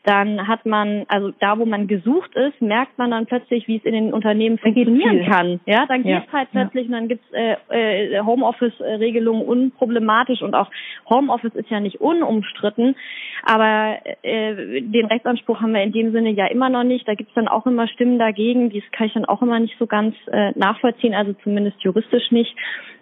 dann 0.07 0.47
hat 0.47 0.65
man, 0.65 1.05
also 1.09 1.33
da, 1.41 1.59
wo 1.59 1.67
man 1.67 1.89
gesucht 1.89 2.35
ist, 2.37 2.63
merkt 2.63 2.97
man 2.97 3.11
dann 3.11 3.27
plötzlich, 3.27 3.67
wie 3.67 3.79
es 3.79 3.85
in 3.85 3.93
den 3.93 4.15
Unternehmen 4.15 4.57
funktionieren 4.57 5.27
kann. 5.29 5.61
Ja, 5.67 5.85
dann 5.87 6.05
geht 6.05 6.23
es 6.27 6.33
halt 6.33 6.49
plötzlich 6.53 6.89
ja. 6.89 6.89
und 6.89 6.93
dann 6.93 7.09
gibt's 7.09 7.27
äh, 7.33 7.57
äh, 7.71 8.21
Homeoffice-Regelungen 8.21 9.43
unproblematisch 9.43 10.43
und 10.43 10.55
auch 10.55 10.71
Homeoffice 11.11 11.57
ist 11.57 11.71
ja 11.71 11.81
nicht 11.81 12.01
unumstritten, 12.01 12.95
aber 13.43 13.99
äh, 14.23 14.81
den 14.81 15.07
Rechtsanspruch 15.07 15.61
haben 15.61 15.75
wir 15.75 15.83
in 15.83 15.93
dem 15.93 16.13
Sinne 16.13 16.31
ja 16.31 16.47
immer 16.47 16.69
noch 16.69 16.85
nicht. 16.85 17.09
Da 17.09 17.15
gibt's 17.15 17.35
dann 17.35 17.49
auch 17.49 17.67
immer 17.67 17.89
Stimmen 17.89 18.21
dagegen, 18.21 18.71
dies 18.71 18.85
kann 18.93 19.09
ich 19.09 19.15
dann 19.15 19.25
auch 19.25 19.43
immer 19.43 19.59
nicht 19.59 19.77
so 19.81 19.87
ganz 19.89 20.15
äh, 20.31 20.53
nachvollziehen, 20.55 21.15
also 21.15 21.33
zumindest 21.43 21.83
juristisch 21.83 22.31
nicht 22.31 22.55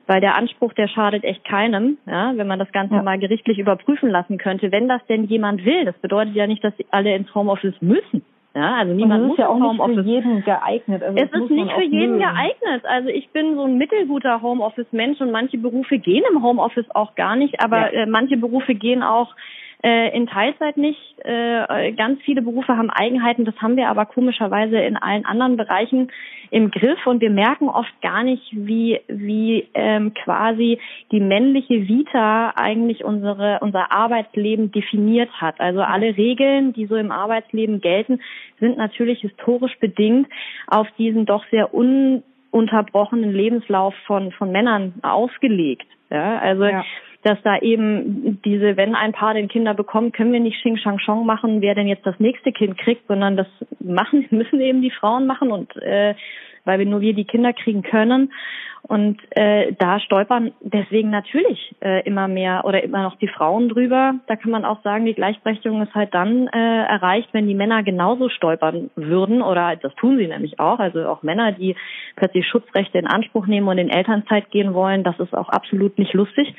weil 0.06 0.20
der 0.20 0.36
Anspruch, 0.36 0.72
der 0.74 0.88
schadet 0.88 1.24
echt 1.24 1.44
keinem, 1.44 1.98
ja, 2.06 2.32
wenn 2.36 2.46
man 2.46 2.58
das 2.58 2.70
Ganze 2.72 2.96
ja. 2.96 3.02
mal 3.02 3.18
gerichtlich 3.18 3.58
überprüfen 3.58 4.10
lassen 4.10 4.38
könnte. 4.38 4.70
Wenn 4.70 4.88
das 4.88 5.04
denn 5.06 5.24
jemand 5.24 5.64
will, 5.64 5.84
das 5.84 5.96
bedeutet 5.98 6.34
ja 6.34 6.46
nicht, 6.46 6.62
dass 6.62 6.74
alle 6.90 7.14
ins 7.14 7.34
Homeoffice 7.34 7.80
müssen. 7.80 8.22
Ja, 8.56 8.74
also 8.76 8.94
niemand 8.94 9.26
muss 9.26 9.38
ja 9.38 9.48
auch 9.48 9.58
nicht 9.58 9.82
für 9.82 10.02
jeden 10.02 10.44
geeignet. 10.44 11.02
Also 11.02 11.18
es 11.18 11.32
ist 11.32 11.50
nicht 11.50 11.72
für 11.72 11.82
jeden 11.82 12.18
mögen. 12.18 12.18
geeignet. 12.20 12.84
Also 12.84 13.08
ich 13.08 13.28
bin 13.30 13.56
so 13.56 13.64
ein 13.64 13.78
mittelguter 13.78 14.42
Homeoffice-Mensch 14.42 15.20
und 15.20 15.32
manche 15.32 15.58
Berufe 15.58 15.98
gehen 15.98 16.22
im 16.30 16.40
Homeoffice 16.40 16.88
auch 16.94 17.16
gar 17.16 17.34
nicht, 17.34 17.60
aber 17.60 17.92
ja. 17.92 18.02
äh, 18.02 18.06
manche 18.06 18.36
Berufe 18.36 18.76
gehen 18.76 19.02
auch 19.02 19.34
äh, 19.84 20.16
in 20.16 20.26
Teilzeit 20.26 20.78
nicht. 20.78 20.98
Äh, 21.18 21.92
ganz 21.92 22.20
viele 22.22 22.40
Berufe 22.40 22.76
haben 22.76 22.88
Eigenheiten, 22.90 23.44
das 23.44 23.56
haben 23.60 23.76
wir 23.76 23.88
aber 23.88 24.06
komischerweise 24.06 24.78
in 24.78 24.96
allen 24.96 25.26
anderen 25.26 25.56
Bereichen 25.58 26.10
im 26.50 26.70
Griff 26.70 27.06
und 27.06 27.20
wir 27.20 27.30
merken 27.30 27.68
oft 27.68 27.92
gar 28.00 28.22
nicht, 28.22 28.42
wie, 28.52 29.00
wie 29.08 29.68
ähm, 29.74 30.14
quasi 30.14 30.78
die 31.12 31.20
männliche 31.20 31.86
Vita 31.86 32.54
eigentlich 32.56 33.04
unsere, 33.04 33.58
unser 33.60 33.92
Arbeitsleben 33.92 34.72
definiert 34.72 35.30
hat. 35.40 35.60
Also 35.60 35.82
alle 35.82 36.16
Regeln, 36.16 36.72
die 36.72 36.86
so 36.86 36.96
im 36.96 37.10
Arbeitsleben 37.10 37.80
gelten, 37.80 38.20
sind 38.60 38.78
natürlich 38.78 39.20
historisch 39.20 39.76
bedingt 39.80 40.28
auf 40.66 40.86
diesen 40.96 41.26
doch 41.26 41.44
sehr 41.50 41.74
ununterbrochenen 41.74 43.32
Lebenslauf 43.32 43.94
von, 44.06 44.32
von 44.32 44.50
Männern 44.50 44.94
ausgelegt. 45.02 45.86
Ja, 46.10 46.38
also 46.38 46.64
ja 46.64 46.84
dass 47.24 47.38
da 47.42 47.58
eben 47.58 48.40
diese, 48.44 48.76
wenn 48.76 48.94
ein 48.94 49.12
Paar 49.12 49.34
den 49.34 49.48
Kinder 49.48 49.74
bekommt, 49.74 50.14
können 50.14 50.32
wir 50.32 50.40
nicht 50.40 50.60
Xing 50.60 50.76
Shang 50.76 50.98
Chong 50.98 51.26
machen, 51.26 51.60
wer 51.62 51.74
denn 51.74 51.88
jetzt 51.88 52.06
das 52.06 52.20
nächste 52.20 52.52
Kind 52.52 52.78
kriegt, 52.78 53.06
sondern 53.08 53.37
das 53.37 53.46
machen 53.80 54.26
müssen 54.30 54.60
eben 54.60 54.82
die 54.82 54.90
Frauen 54.90 55.26
machen 55.26 55.50
und 55.50 55.74
äh, 55.76 56.14
weil 56.64 56.78
wir 56.78 56.87
nur 56.87 57.00
wir 57.00 57.14
die 57.14 57.24
Kinder 57.24 57.52
kriegen 57.52 57.82
können. 57.82 58.32
Und 58.87 59.18
äh, 59.30 59.72
da 59.78 59.98
stolpern 59.98 60.52
deswegen 60.60 61.08
natürlich 61.08 61.74
äh, 61.80 62.06
immer 62.06 62.28
mehr 62.28 62.64
oder 62.66 62.82
immer 62.82 63.02
noch 63.02 63.16
die 63.16 63.28
Frauen 63.28 63.70
drüber. 63.70 64.16
Da 64.26 64.37
kann 64.37 64.50
man 64.50 64.66
auch 64.66 64.82
sagen, 64.82 65.06
die 65.06 65.14
Gleichberechtigung 65.14 65.80
ist 65.82 65.94
halt 65.94 66.12
dann 66.12 66.48
äh, 66.48 66.84
erreicht, 66.84 67.30
wenn 67.32 67.48
die 67.48 67.54
Männer 67.54 67.82
genauso 67.82 68.28
stolpern 68.28 68.90
würden. 68.94 69.40
Oder 69.40 69.76
das 69.76 69.94
tun 69.94 70.18
sie 70.18 70.26
nämlich 70.26 70.60
auch. 70.60 70.80
Also 70.80 71.06
auch 71.08 71.22
Männer, 71.22 71.52
die 71.52 71.76
plötzlich 72.16 72.46
Schutzrechte 72.46 72.98
in 72.98 73.06
Anspruch 73.06 73.46
nehmen 73.46 73.68
und 73.68 73.78
in 73.78 73.88
Elternzeit 73.88 74.50
gehen 74.50 74.74
wollen, 74.74 75.02
das 75.02 75.18
ist 75.18 75.34
auch 75.34 75.48
absolut 75.48 75.98
nicht 75.98 76.12
lustig, 76.12 76.54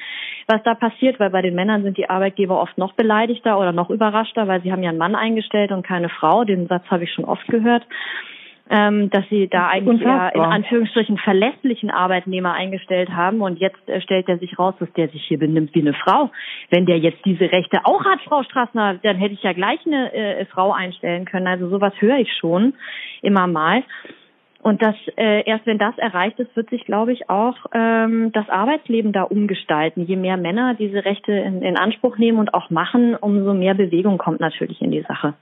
was 0.56 0.64
da 0.64 0.74
passiert, 0.74 1.20
weil 1.20 1.30
bei 1.30 1.42
den 1.42 1.56
Männern 1.56 1.84
sind 1.84 1.98
die 1.98 2.10
Arbeitgeber 2.10 2.62
oft 2.62 2.78
noch 2.78 2.94
beleidigter 2.94 3.60
oder 3.60 3.72
noch 3.72 3.90
überraschter, 3.90 4.48
weil 4.48 4.62
sie 4.62 4.72
haben 4.72 4.84
ja 4.84 4.90
einen 4.90 4.98
Mann 4.98 5.16
eingestellt 5.16 5.72
und 5.72 5.86
keine 5.86 6.10
Frau. 6.10 6.44
Den 6.44 6.68
Satz 6.68 6.84
habe 6.90 7.04
ich 7.04 7.14
schon 7.14 7.26
oft 7.26 7.48
gehört 7.48 7.86
ähm, 8.70 9.10
dass 9.12 9.24
sie 9.30 9.48
da 9.48 9.68
eigentlich 9.68 10.02
eher 10.02 10.34
in 10.34 10.42
Anführungsstrichen 10.42 11.18
verlässlichen 11.20 11.92
Arbeitnehmer 11.92 12.54
eingestellt 12.54 13.10
haben 13.10 13.42
und 13.42 13.60
jetzt 13.60 13.88
äh, 13.88 14.02
stellt 14.02 14.28
er 14.28 14.40
sich 14.40 14.58
raus, 14.58 14.74
dass 14.80 14.92
der 14.94 15.08
sich 15.10 15.24
hier 15.28 15.38
benimmt 15.38 15.76
wie 15.76 15.82
eine 15.82 15.94
Frau. 15.94 16.32
Wenn 16.72 16.86
der 16.86 16.98
jetzt 16.98 17.24
diese 17.26 17.52
Rechte 17.52 17.82
auch 17.84 18.04
hat, 18.06 18.22
Frau 18.22 18.44
Strassner, 18.44 18.96
dann 19.04 19.18
hätte 19.18 19.36
ich 19.36 19.44
ja 19.44 19.54
gleich 19.54 19.80
eine 19.86 20.12
äh, 20.14 20.46
Frau 20.46 20.72
einstellen 20.72 21.26
können. 21.26 21.48
Also 21.48 21.70
sowas 21.70 21.94
höre 22.00 22.18
ich 22.18 22.34
schon 22.40 22.74
immer 23.22 23.46
mal. 23.46 23.84
Und 24.66 24.82
das 24.82 24.96
äh, 25.16 25.44
erst 25.48 25.68
wenn 25.68 25.78
das 25.78 25.96
erreicht 26.00 26.40
ist, 26.40 26.56
wird 26.56 26.72
sich, 26.72 26.86
glaube 26.86 27.14
ich, 27.14 27.30
auch 27.30 27.56
ähm, 27.72 28.32
das 28.32 28.50
Arbeitsleben 28.50 29.12
da 29.12 29.22
umgestalten. 29.22 30.08
Je 30.08 30.16
mehr 30.16 30.38
Männer 30.38 30.74
diese 30.74 31.06
Rechte 31.06 31.34
in, 31.34 31.62
in 31.62 31.78
Anspruch 31.78 32.18
nehmen 32.18 32.40
und 32.40 32.56
auch 32.56 32.72
machen, 32.72 33.14
umso 33.14 33.54
mehr 33.54 33.76
Bewegung 33.76 34.18
kommt 34.18 34.40
natürlich 34.40 34.82
in 34.82 34.90
die 34.90 35.04
Sache. 35.04 35.36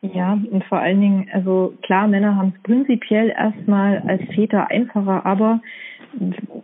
Ja, 0.00 0.38
und 0.50 0.64
vor 0.64 0.78
allen 0.78 0.98
Dingen, 0.98 1.28
also 1.30 1.74
klar, 1.82 2.08
Männer 2.08 2.36
haben 2.36 2.54
es 2.56 2.62
prinzipiell 2.62 3.28
erstmal 3.28 4.02
als 4.06 4.22
Väter 4.34 4.70
einfacher, 4.70 5.26
aber 5.26 5.60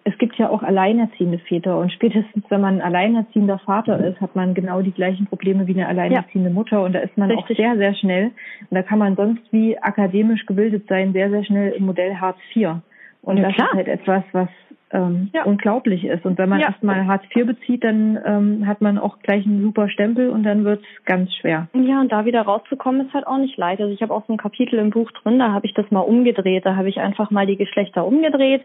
es 0.04 0.18
gibt 0.18 0.37
ja 0.37 0.48
auch 0.48 0.62
alleinerziehende 0.62 1.38
Väter 1.38 1.78
und 1.78 1.92
spätestens, 1.92 2.44
wenn 2.48 2.61
man 2.61 2.76
ein 2.76 2.83
alleinerziehender 2.83 3.59
Vater 3.59 3.98
ist, 4.04 4.20
hat 4.20 4.35
man 4.37 4.54
genau 4.54 4.83
die 4.83 4.92
gleichen 4.92 5.26
Probleme 5.26 5.66
wie 5.66 5.74
eine 5.74 5.88
alleinerziehende 5.88 6.50
ja. 6.50 6.54
Mutter 6.54 6.83
und 6.83 6.94
da 6.94 7.00
ist 7.00 7.16
man 7.16 7.30
Richtig. 7.30 7.57
auch 7.59 7.62
sehr, 7.62 7.76
sehr 7.76 7.94
schnell 7.94 8.24
und 8.70 8.74
da 8.74 8.83
kann 8.83 8.98
man 8.98 9.16
sonst 9.16 9.42
wie 9.52 9.78
akademisch 9.78 10.46
gebildet 10.46 10.87
sein, 10.88 11.12
sehr, 11.12 11.30
sehr 11.30 11.44
schnell 11.44 11.72
im 11.72 11.87
Modell 11.87 12.14
Hartz 12.16 12.38
IV. 12.54 12.76
Und 13.22 13.38
ja, 13.38 13.44
das 13.44 13.54
klar. 13.54 13.68
ist 13.68 13.74
halt 13.74 13.88
etwas, 13.88 14.24
was 14.33 14.48
ähm, 14.94 15.30
ja. 15.35 15.44
unglaublich 15.44 16.04
ist. 16.04 16.24
Und 16.24 16.38
wenn 16.38 16.48
man 16.48 16.61
ja. 16.61 16.68
erstmal 16.68 17.07
Hartz 17.07 17.24
IV 17.35 17.46
bezieht, 17.46 17.83
dann 17.83 18.18
ähm, 18.24 18.66
hat 18.66 18.80
man 18.80 18.96
auch 18.96 19.18
gleich 19.18 19.44
einen 19.44 19.61
super 19.61 19.88
Stempel 19.88 20.30
und 20.30 20.44
dann 20.44 20.64
wird's 20.64 20.87
ganz 21.04 21.35
schwer. 21.35 21.68
Ja, 21.74 22.00
und 22.00 22.12
da 22.12 22.24
wieder 22.24 22.42
rauszukommen, 22.42 23.07
ist 23.07 23.12
halt 23.12 23.26
auch 23.26 23.38
nicht 23.38 23.57
leicht. 23.57 23.80
Also 23.80 23.92
ich 23.92 24.00
habe 24.02 24.14
auch 24.14 24.24
so 24.26 24.33
ein 24.33 24.38
Kapitel 24.38 24.78
im 24.78 24.90
Buch 24.90 25.11
drin, 25.11 25.38
da 25.38 25.52
habe 25.52 25.66
ich 25.66 25.74
das 25.74 25.90
mal 25.90 26.00
umgedreht. 26.00 26.64
Da 26.64 26.76
habe 26.76 26.88
ich 26.88 27.00
einfach 27.00 27.30
mal 27.30 27.46
die 27.46 27.57
Geschlechter 27.57 28.07
umgedreht 28.07 28.64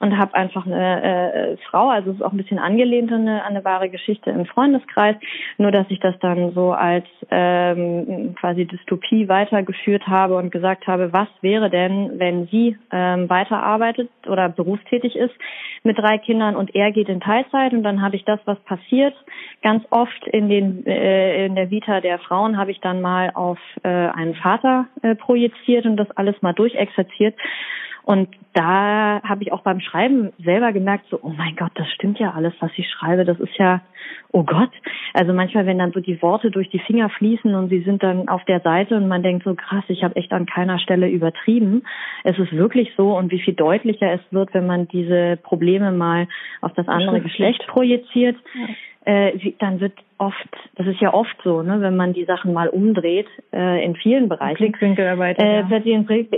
und 0.00 0.16
habe 0.16 0.34
einfach 0.34 0.66
eine 0.66 1.02
äh, 1.02 1.56
Frau, 1.68 1.90
also 1.90 2.10
es 2.10 2.16
ist 2.16 2.22
auch 2.22 2.32
ein 2.32 2.38
bisschen 2.38 2.58
angelehnt 2.58 3.12
an 3.12 3.20
eine, 3.20 3.42
an 3.44 3.50
eine 3.50 3.64
wahre 3.64 3.90
Geschichte 3.90 4.30
im 4.30 4.46
Freundeskreis, 4.46 5.14
nur 5.58 5.70
dass 5.70 5.86
ich 5.90 6.00
das 6.00 6.18
dann 6.20 6.52
so 6.52 6.72
als 6.72 7.04
ähm, 7.30 8.34
quasi 8.40 8.64
Dystopie 8.64 9.28
weitergeführt 9.28 10.06
habe 10.06 10.36
und 10.36 10.50
gesagt 10.50 10.86
habe, 10.86 11.12
was 11.12 11.28
wäre 11.42 11.68
denn, 11.68 12.18
wenn 12.18 12.46
sie 12.46 12.78
ähm, 12.90 13.28
weiterarbeitet 13.28 14.08
oder 14.26 14.48
berufstätig 14.48 15.16
ist, 15.16 15.34
mit 15.82 15.98
drei 15.98 16.18
Kindern 16.18 16.56
und 16.56 16.74
er 16.74 16.92
geht 16.92 17.08
in 17.08 17.20
Teilzeit 17.20 17.72
und 17.72 17.82
dann 17.82 18.02
habe 18.02 18.16
ich 18.16 18.24
das, 18.24 18.40
was 18.44 18.58
passiert, 18.60 19.14
ganz 19.62 19.84
oft 19.90 20.26
in 20.28 20.48
den 20.48 20.86
äh, 20.86 21.46
in 21.46 21.54
der 21.54 21.70
Vita 21.70 22.00
der 22.00 22.18
Frauen 22.18 22.56
habe 22.56 22.70
ich 22.70 22.80
dann 22.80 23.00
mal 23.00 23.30
auf 23.34 23.58
äh, 23.82 23.88
einen 23.88 24.34
Vater 24.34 24.86
äh, 25.02 25.14
projiziert 25.14 25.86
und 25.86 25.96
das 25.96 26.10
alles 26.12 26.40
mal 26.42 26.52
durchexerziert 26.52 27.34
und 28.02 28.28
da 28.52 29.20
habe 29.22 29.42
ich 29.42 29.52
auch 29.52 29.62
beim 29.62 29.80
Schreiben 29.80 30.32
selber 30.42 30.72
gemerkt, 30.72 31.06
so, 31.10 31.18
oh 31.22 31.32
mein 31.36 31.54
Gott, 31.56 31.72
das 31.74 31.88
stimmt 31.92 32.18
ja 32.18 32.32
alles, 32.32 32.52
was 32.60 32.70
ich 32.76 32.88
schreibe. 32.88 33.24
Das 33.24 33.38
ist 33.38 33.56
ja, 33.56 33.80
oh 34.32 34.42
Gott. 34.42 34.70
Also 35.14 35.32
manchmal, 35.32 35.66
wenn 35.66 35.78
dann 35.78 35.92
so 35.92 36.00
die 36.00 36.20
Worte 36.22 36.50
durch 36.50 36.68
die 36.70 36.80
Finger 36.80 37.10
fließen 37.10 37.54
und 37.54 37.68
sie 37.68 37.82
sind 37.82 38.02
dann 38.02 38.28
auf 38.28 38.44
der 38.46 38.60
Seite 38.60 38.96
und 38.96 39.08
man 39.08 39.22
denkt 39.22 39.44
so, 39.44 39.54
krass, 39.54 39.84
ich 39.88 40.02
habe 40.02 40.16
echt 40.16 40.32
an 40.32 40.46
keiner 40.46 40.78
Stelle 40.78 41.08
übertrieben. 41.08 41.82
Es 42.24 42.38
ist 42.38 42.52
wirklich 42.52 42.92
so 42.96 43.16
und 43.16 43.30
wie 43.30 43.40
viel 43.40 43.54
deutlicher 43.54 44.12
es 44.12 44.20
wird, 44.30 44.52
wenn 44.54 44.66
man 44.66 44.88
diese 44.88 45.38
Probleme 45.42 45.92
mal 45.92 46.26
auf 46.60 46.72
das 46.74 46.88
andere 46.88 47.20
Geschlecht 47.20 47.64
projiziert. 47.68 48.36
Ja 48.54 48.66
äh, 49.06 49.52
dann 49.58 49.80
wird 49.80 49.94
oft, 50.18 50.48
das 50.76 50.86
ist 50.86 51.00
ja 51.00 51.14
oft 51.14 51.34
so, 51.42 51.62
ne, 51.62 51.80
wenn 51.80 51.96
man 51.96 52.12
die 52.12 52.26
Sachen 52.26 52.52
mal 52.52 52.68
umdreht, 52.68 53.26
äh, 53.52 53.82
in 53.82 53.96
vielen 53.96 54.28
Bereichen. 54.28 54.56
Blickwinkelarbeit. 54.56 55.38
Äh, 55.38 55.60
ja. 55.60 55.80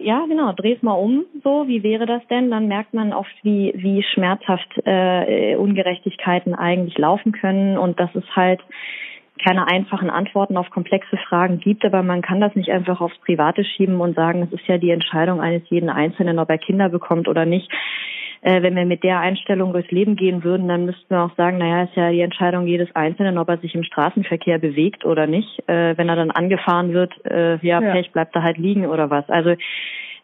ja, 0.00 0.24
genau, 0.28 0.52
dreh's 0.52 0.82
mal 0.82 0.92
um, 0.92 1.24
so, 1.42 1.66
wie 1.66 1.82
wäre 1.82 2.06
das 2.06 2.24
denn? 2.28 2.50
Dann 2.50 2.68
merkt 2.68 2.94
man 2.94 3.12
oft, 3.12 3.34
wie, 3.42 3.72
wie 3.74 4.04
schmerzhaft 4.14 4.68
äh, 4.84 5.56
Ungerechtigkeiten 5.56 6.54
eigentlich 6.54 6.96
laufen 6.98 7.32
können 7.32 7.76
und 7.76 7.98
das 7.98 8.14
ist 8.14 8.36
halt 8.36 8.60
keine 9.44 9.66
einfachen 9.66 10.10
Antworten 10.10 10.56
auf 10.56 10.70
komplexe 10.70 11.16
Fragen 11.28 11.58
gibt, 11.58 11.84
aber 11.84 12.04
man 12.04 12.22
kann 12.22 12.40
das 12.40 12.54
nicht 12.54 12.70
einfach 12.70 13.00
aufs 13.00 13.18
Private 13.18 13.64
schieben 13.64 14.00
und 14.00 14.14
sagen, 14.14 14.42
es 14.42 14.52
ist 14.52 14.68
ja 14.68 14.78
die 14.78 14.90
Entscheidung 14.90 15.40
eines 15.40 15.62
jeden 15.68 15.90
Einzelnen, 15.90 16.38
ob 16.38 16.48
er 16.48 16.58
Kinder 16.58 16.88
bekommt 16.88 17.26
oder 17.26 17.44
nicht 17.44 17.68
äh, 18.42 18.60
wenn 18.62 18.76
wir 18.76 18.84
mit 18.84 19.02
der 19.02 19.20
Einstellung 19.20 19.72
durchs 19.72 19.90
Leben 19.90 20.16
gehen 20.16 20.44
würden, 20.44 20.68
dann 20.68 20.84
müssten 20.84 21.08
wir 21.08 21.22
auch 21.22 21.34
sagen, 21.36 21.58
naja, 21.58 21.84
ist 21.84 21.96
ja 21.96 22.10
die 22.10 22.20
Entscheidung 22.20 22.66
jedes 22.66 22.94
Einzelnen, 22.94 23.38
ob 23.38 23.48
er 23.48 23.58
sich 23.58 23.74
im 23.74 23.84
Straßenverkehr 23.84 24.58
bewegt 24.58 25.04
oder 25.04 25.26
nicht. 25.26 25.60
Äh, 25.68 25.96
wenn 25.96 26.08
er 26.08 26.16
dann 26.16 26.32
angefahren 26.32 26.92
wird, 26.92 27.12
äh, 27.24 27.56
ja, 27.64 27.80
ja, 27.80 27.92
Pech, 27.92 28.10
bleibt 28.12 28.34
er 28.34 28.42
halt 28.42 28.58
liegen 28.58 28.86
oder 28.86 29.10
was. 29.10 29.28
Also 29.30 29.54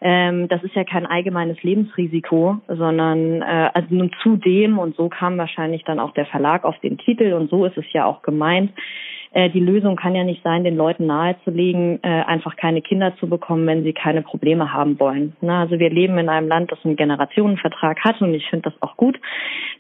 ähm, 0.01 0.49
das 0.49 0.63
ist 0.63 0.75
ja 0.75 0.85
kein 0.85 1.07
allgemeines 1.07 1.63
Lebensrisiko, 1.63 2.59
sondern 2.69 3.43
äh, 3.43 3.71
also 3.73 3.95
nun 3.95 4.11
zudem, 4.23 4.79
und 4.79 4.97
so 4.97 5.09
kam 5.09 5.39
wahrscheinlich 5.39 5.85
dann 5.85 5.99
auch 5.99 6.13
der 6.13 6.27
Verlag 6.27 6.65
auf 6.65 6.79
den 6.81 6.99
Titel 6.99 7.33
und 7.33 7.51
so 7.51 7.65
ist 7.65 7.77
es 7.77 7.87
ja 7.93 8.05
auch 8.05 8.23
gemeint, 8.23 8.73
äh, 9.33 9.51
die 9.51 9.61
Lösung 9.61 9.97
kann 9.97 10.15
ja 10.15 10.25
nicht 10.25 10.43
sein, 10.43 10.65
den 10.65 10.77
Leuten 10.77 11.07
nahezulegen, 11.07 12.01
äh, 12.03 12.09
einfach 12.09 12.57
keine 12.57 12.81
Kinder 12.81 13.15
zu 13.17 13.29
bekommen, 13.29 13.67
wenn 13.67 13.83
sie 13.83 13.93
keine 13.93 14.23
Probleme 14.23 14.73
haben 14.73 14.99
wollen. 14.99 15.37
Na, 15.41 15.61
also 15.61 15.79
wir 15.79 15.91
leben 15.91 16.19
in 16.19 16.29
einem 16.29 16.49
Land, 16.49 16.73
das 16.73 16.79
einen 16.85 16.97
Generationenvertrag 16.97 18.03
hat 18.05 18.21
und 18.21 18.33
ich 18.35 18.49
finde 18.49 18.71
das 18.71 18.83
auch 18.83 18.97
gut, 18.97 19.19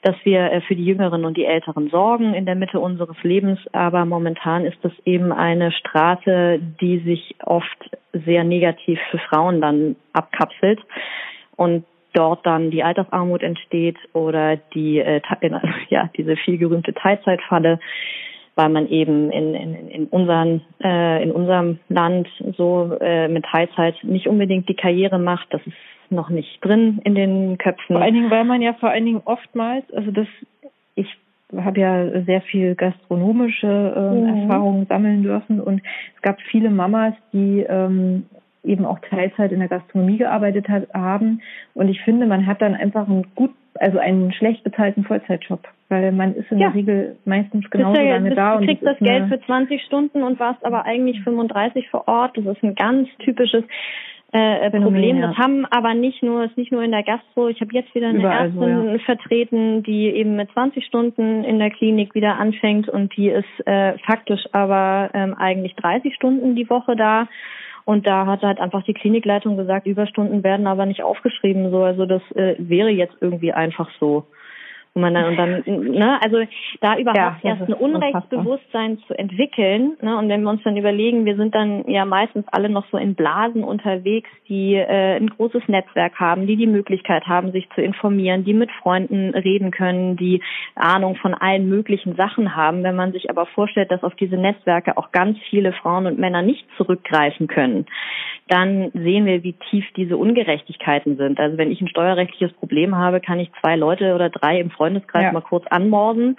dass 0.02 0.16
wir 0.24 0.52
äh, 0.52 0.60
für 0.62 0.76
die 0.76 0.84
Jüngeren 0.84 1.24
und 1.24 1.36
die 1.36 1.46
Älteren 1.46 1.88
sorgen 1.88 2.34
in 2.34 2.46
der 2.46 2.54
Mitte 2.54 2.78
unseres 2.78 3.16
Lebens. 3.22 3.58
Aber 3.72 4.04
momentan 4.04 4.64
ist 4.64 4.78
das 4.82 4.92
eben 5.04 5.32
eine 5.32 5.72
Straße, 5.72 6.60
die 6.80 6.98
sich 7.00 7.36
oft 7.44 7.90
sehr 8.12 8.44
negativ 8.44 8.98
für 9.10 9.18
Frauen 9.18 9.60
dann 9.60 9.96
abkapselt 10.12 10.80
und 11.56 11.84
dort 12.12 12.44
dann 12.46 12.70
die 12.70 12.82
Altersarmut 12.82 13.42
entsteht 13.42 13.96
oder 14.12 14.56
die 14.56 14.96
ja 15.88 16.10
diese 16.16 16.36
viel 16.36 16.58
gerühmte 16.58 16.94
Teilzeitfalle 16.94 17.78
weil 18.58 18.70
man 18.70 18.88
eben 18.88 19.30
in, 19.30 19.54
in, 19.54 19.88
in, 19.88 20.06
unseren, 20.08 20.62
äh, 20.82 21.22
in 21.22 21.30
unserem 21.30 21.78
Land 21.88 22.26
so 22.56 22.92
äh, 23.00 23.28
mit 23.28 23.44
Teilzeit 23.44 23.94
nicht 24.02 24.26
unbedingt 24.26 24.68
die 24.68 24.74
Karriere 24.74 25.20
macht. 25.20 25.46
Das 25.54 25.64
ist 25.64 25.76
noch 26.10 26.28
nicht 26.28 26.58
drin 26.64 27.00
in 27.04 27.14
den 27.14 27.56
Köpfen. 27.56 27.94
Vor 27.94 28.02
allen 28.02 28.14
Dingen, 28.14 28.32
weil 28.32 28.44
man 28.44 28.60
ja 28.60 28.72
vor 28.72 28.90
allen 28.90 29.04
Dingen 29.04 29.22
oftmals, 29.24 29.84
also 29.92 30.10
das, 30.10 30.26
ich 30.96 31.06
habe 31.56 31.78
ja 31.78 32.22
sehr 32.22 32.40
viel 32.42 32.74
gastronomische 32.74 33.68
äh, 33.68 34.32
mhm. 34.32 34.42
Erfahrungen 34.42 34.86
sammeln 34.86 35.22
dürfen 35.22 35.60
und 35.60 35.80
es 36.16 36.22
gab 36.22 36.40
viele 36.50 36.70
Mamas, 36.70 37.14
die 37.32 37.60
ähm, 37.60 38.26
eben 38.68 38.84
auch 38.84 38.98
Teilzeit 39.00 39.52
in 39.52 39.58
der 39.58 39.68
Gastronomie 39.68 40.18
gearbeitet 40.18 40.68
hat, 40.68 40.92
haben 40.94 41.40
und 41.74 41.88
ich 41.88 42.00
finde, 42.02 42.26
man 42.26 42.46
hat 42.46 42.62
dann 42.62 42.74
einfach 42.74 43.08
einen 43.08 43.26
gut, 43.34 43.50
also 43.74 43.98
einen 43.98 44.32
schlecht 44.32 44.64
bezahlten 44.64 45.04
Vollzeitjob, 45.04 45.66
weil 45.88 46.12
man 46.12 46.34
ist 46.34 46.50
in 46.50 46.58
ja. 46.58 46.68
der 46.68 46.76
Regel 46.76 47.16
meistens 47.24 47.68
genauso 47.70 48.00
ja, 48.00 48.14
lange 48.14 48.34
da. 48.34 48.58
Du 48.58 48.66
kriegst 48.66 48.84
das 48.84 48.98
Geld 48.98 49.28
für 49.28 49.40
20 49.40 49.82
Stunden 49.82 50.22
und 50.22 50.38
warst 50.38 50.64
aber 50.64 50.84
eigentlich 50.84 51.22
35 51.22 51.88
vor 51.90 52.06
Ort. 52.06 52.36
Das 52.36 52.44
ist 52.44 52.62
ein 52.62 52.74
ganz 52.74 53.08
typisches 53.18 53.64
äh, 54.32 54.66
äh 54.66 54.70
Problem. 54.70 55.20
Das 55.20 55.36
haben 55.36 55.64
aber 55.66 55.94
nicht 55.94 56.22
nur, 56.22 56.44
ist 56.44 56.56
nicht 56.56 56.72
nur 56.72 56.82
in 56.82 56.90
der 56.90 57.02
Gastro. 57.02 57.48
Ich 57.48 57.60
habe 57.60 57.72
jetzt 57.72 57.94
wieder 57.94 58.08
eine 58.08 58.18
Überall 58.18 58.46
Ärztin 58.46 58.82
so, 58.82 58.90
ja. 58.90 58.98
vertreten, 58.98 59.82
die 59.82 60.06
eben 60.10 60.36
mit 60.36 60.50
20 60.52 60.84
Stunden 60.84 61.44
in 61.44 61.58
der 61.58 61.70
Klinik 61.70 62.14
wieder 62.14 62.36
anfängt 62.36 62.88
und 62.88 63.16
die 63.16 63.28
ist 63.28 63.66
äh, 63.66 63.96
faktisch 63.98 64.44
aber 64.52 65.10
ähm, 65.14 65.34
eigentlich 65.34 65.74
30 65.76 66.14
Stunden 66.14 66.54
die 66.54 66.68
Woche 66.68 66.96
da. 66.96 67.28
Und 67.88 68.06
da 68.06 68.26
hat 68.26 68.42
halt 68.42 68.60
einfach 68.60 68.82
die 68.82 68.92
Klinikleitung 68.92 69.56
gesagt, 69.56 69.86
Überstunden 69.86 70.44
werden 70.44 70.66
aber 70.66 70.84
nicht 70.84 71.02
aufgeschrieben. 71.02 71.70
So, 71.70 71.84
also 71.84 72.04
das 72.04 72.20
äh, 72.32 72.54
wäre 72.58 72.90
jetzt 72.90 73.14
irgendwie 73.22 73.54
einfach 73.54 73.88
so. 73.98 74.26
Und 74.94 75.02
man 75.02 75.14
dann, 75.14 75.26
und 75.26 75.36
dann, 75.36 75.62
ne, 75.66 76.18
also 76.22 76.38
da 76.80 76.96
überhaupt 76.96 77.44
ja, 77.44 77.50
erst 77.50 77.62
ein 77.62 77.74
Unrechtsbewusstsein 77.74 78.98
zu 79.06 79.16
entwickeln, 79.18 79.96
ne, 80.00 80.18
und 80.18 80.28
wenn 80.28 80.42
wir 80.42 80.50
uns 80.50 80.62
dann 80.64 80.76
überlegen, 80.76 81.24
wir 81.24 81.36
sind 81.36 81.54
dann 81.54 81.88
ja 81.88 82.04
meistens 82.04 82.46
alle 82.50 82.68
noch 82.68 82.86
so 82.90 82.96
in 82.96 83.14
Blasen 83.14 83.62
unterwegs, 83.62 84.28
die 84.48 84.74
äh, 84.74 85.16
ein 85.16 85.28
großes 85.28 85.62
Netzwerk 85.68 86.18
haben, 86.18 86.46
die 86.46 86.56
die 86.56 86.66
Möglichkeit 86.66 87.26
haben, 87.26 87.52
sich 87.52 87.68
zu 87.74 87.82
informieren, 87.82 88.44
die 88.44 88.54
mit 88.54 88.70
Freunden 88.82 89.30
reden 89.30 89.70
können, 89.70 90.16
die 90.16 90.42
Ahnung 90.74 91.16
von 91.16 91.34
allen 91.34 91.68
möglichen 91.68 92.16
Sachen 92.16 92.56
haben. 92.56 92.82
Wenn 92.82 92.96
man 92.96 93.12
sich 93.12 93.30
aber 93.30 93.46
vorstellt, 93.46 93.90
dass 93.90 94.02
auf 94.02 94.14
diese 94.14 94.36
Netzwerke 94.36 94.96
auch 94.96 95.12
ganz 95.12 95.38
viele 95.50 95.72
Frauen 95.72 96.06
und 96.06 96.18
Männer 96.18 96.42
nicht 96.42 96.66
zurückgreifen 96.76 97.46
können, 97.46 97.86
dann 98.48 98.90
sehen 98.94 99.26
wir, 99.26 99.42
wie 99.42 99.54
tief 99.70 99.84
diese 99.96 100.16
Ungerechtigkeiten 100.16 101.16
sind. 101.16 101.38
Also 101.38 101.58
wenn 101.58 101.70
ich 101.70 101.80
ein 101.80 101.88
steuerrechtliches 101.88 102.52
Problem 102.56 102.96
habe, 102.96 103.20
kann 103.20 103.38
ich 103.38 103.50
zwei 103.60 103.76
Leute 103.76 104.14
oder 104.14 104.30
drei 104.30 104.58
im 104.58 104.70
Freundeskreis 104.88 105.24
ja. 105.24 105.32
mal 105.32 105.42
kurz 105.42 105.66
anmorden. 105.68 106.36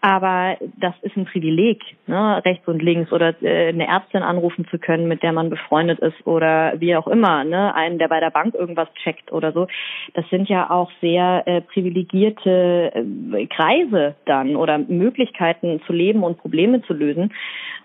Aber 0.00 0.58
das 0.78 0.92
ist 1.00 1.16
ein 1.16 1.24
Privileg, 1.24 1.80
ne? 2.06 2.42
rechts 2.44 2.68
und 2.68 2.82
links 2.82 3.10
oder 3.10 3.42
äh, 3.42 3.68
eine 3.68 3.86
Ärztin 3.86 4.22
anrufen 4.22 4.66
zu 4.70 4.78
können, 4.78 5.08
mit 5.08 5.22
der 5.22 5.32
man 5.32 5.48
befreundet 5.48 5.98
ist 6.00 6.26
oder 6.26 6.74
wie 6.78 6.94
auch 6.94 7.06
immer, 7.06 7.42
ne? 7.42 7.74
einen, 7.74 7.98
der 7.98 8.08
bei 8.08 8.20
der 8.20 8.28
Bank 8.28 8.54
irgendwas 8.54 8.92
checkt 9.02 9.32
oder 9.32 9.52
so. 9.52 9.66
Das 10.12 10.28
sind 10.28 10.46
ja 10.50 10.68
auch 10.68 10.90
sehr 11.00 11.44
äh, 11.46 11.62
privilegierte 11.62 12.92
äh, 12.94 13.46
Kreise 13.46 14.14
dann 14.26 14.56
oder 14.56 14.76
Möglichkeiten 14.76 15.80
zu 15.86 15.94
leben 15.94 16.22
und 16.22 16.36
Probleme 16.36 16.82
zu 16.82 16.92
lösen. 16.92 17.32